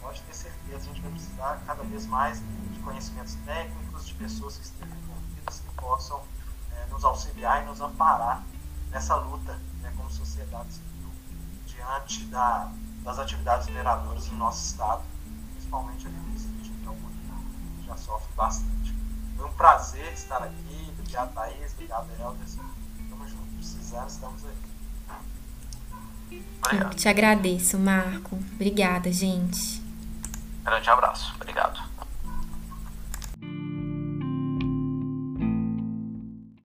Pode 0.00 0.20
ter 0.22 0.34
certeza, 0.34 0.76
a 0.76 0.94
gente 0.94 1.00
vai 1.00 1.10
precisar 1.10 1.60
cada 1.66 1.82
vez 1.84 2.06
mais 2.06 2.40
de 2.40 2.80
conhecimentos 2.80 3.34
técnicos, 3.46 4.06
de 4.06 4.14
pessoas 4.14 4.56
que 4.56 4.64
estejam 4.64 4.96
envolvidas, 4.96 5.60
que 5.60 5.74
possam 5.74 6.22
é, 6.72 6.86
nos 6.86 7.04
auxiliar 7.04 7.62
e 7.62 7.66
nos 7.66 7.80
amparar 7.80 8.42
nessa 8.90 9.16
luta 9.16 9.58
né, 9.82 9.92
como 9.96 10.10
sociedade 10.10 10.72
civil 10.72 11.10
diante 11.66 12.24
da, 12.26 12.70
das 13.02 13.18
atividades 13.18 13.66
mineradoras 13.68 14.28
no 14.28 14.38
nosso 14.38 14.64
estado, 14.64 15.02
principalmente 15.52 16.06
aqui 16.06 16.16
no 16.16 16.32
distrito 16.32 16.80
de 16.80 16.86
Algonia, 16.86 17.34
que 17.78 17.86
já 17.86 17.96
sofre 17.96 18.32
bastante. 18.34 18.96
Foi 19.36 19.46
um 19.46 19.52
prazer 19.52 20.12
estar 20.12 20.42
aqui. 20.42 20.94
Obrigado, 20.98 21.32
Thaís. 21.32 21.72
Obrigado, 21.72 22.08
Helder. 22.18 22.87
Precisando, 23.74 24.08
estamos 24.08 24.44
aí. 24.44 24.68
Obrigado. 26.64 26.92
Eu 26.92 26.96
te 26.96 27.08
agradeço, 27.08 27.78
Marco. 27.78 28.36
Obrigada, 28.54 29.10
gente. 29.12 29.82
Grande 30.64 30.90
abraço. 30.90 31.34
Obrigado. 31.36 31.87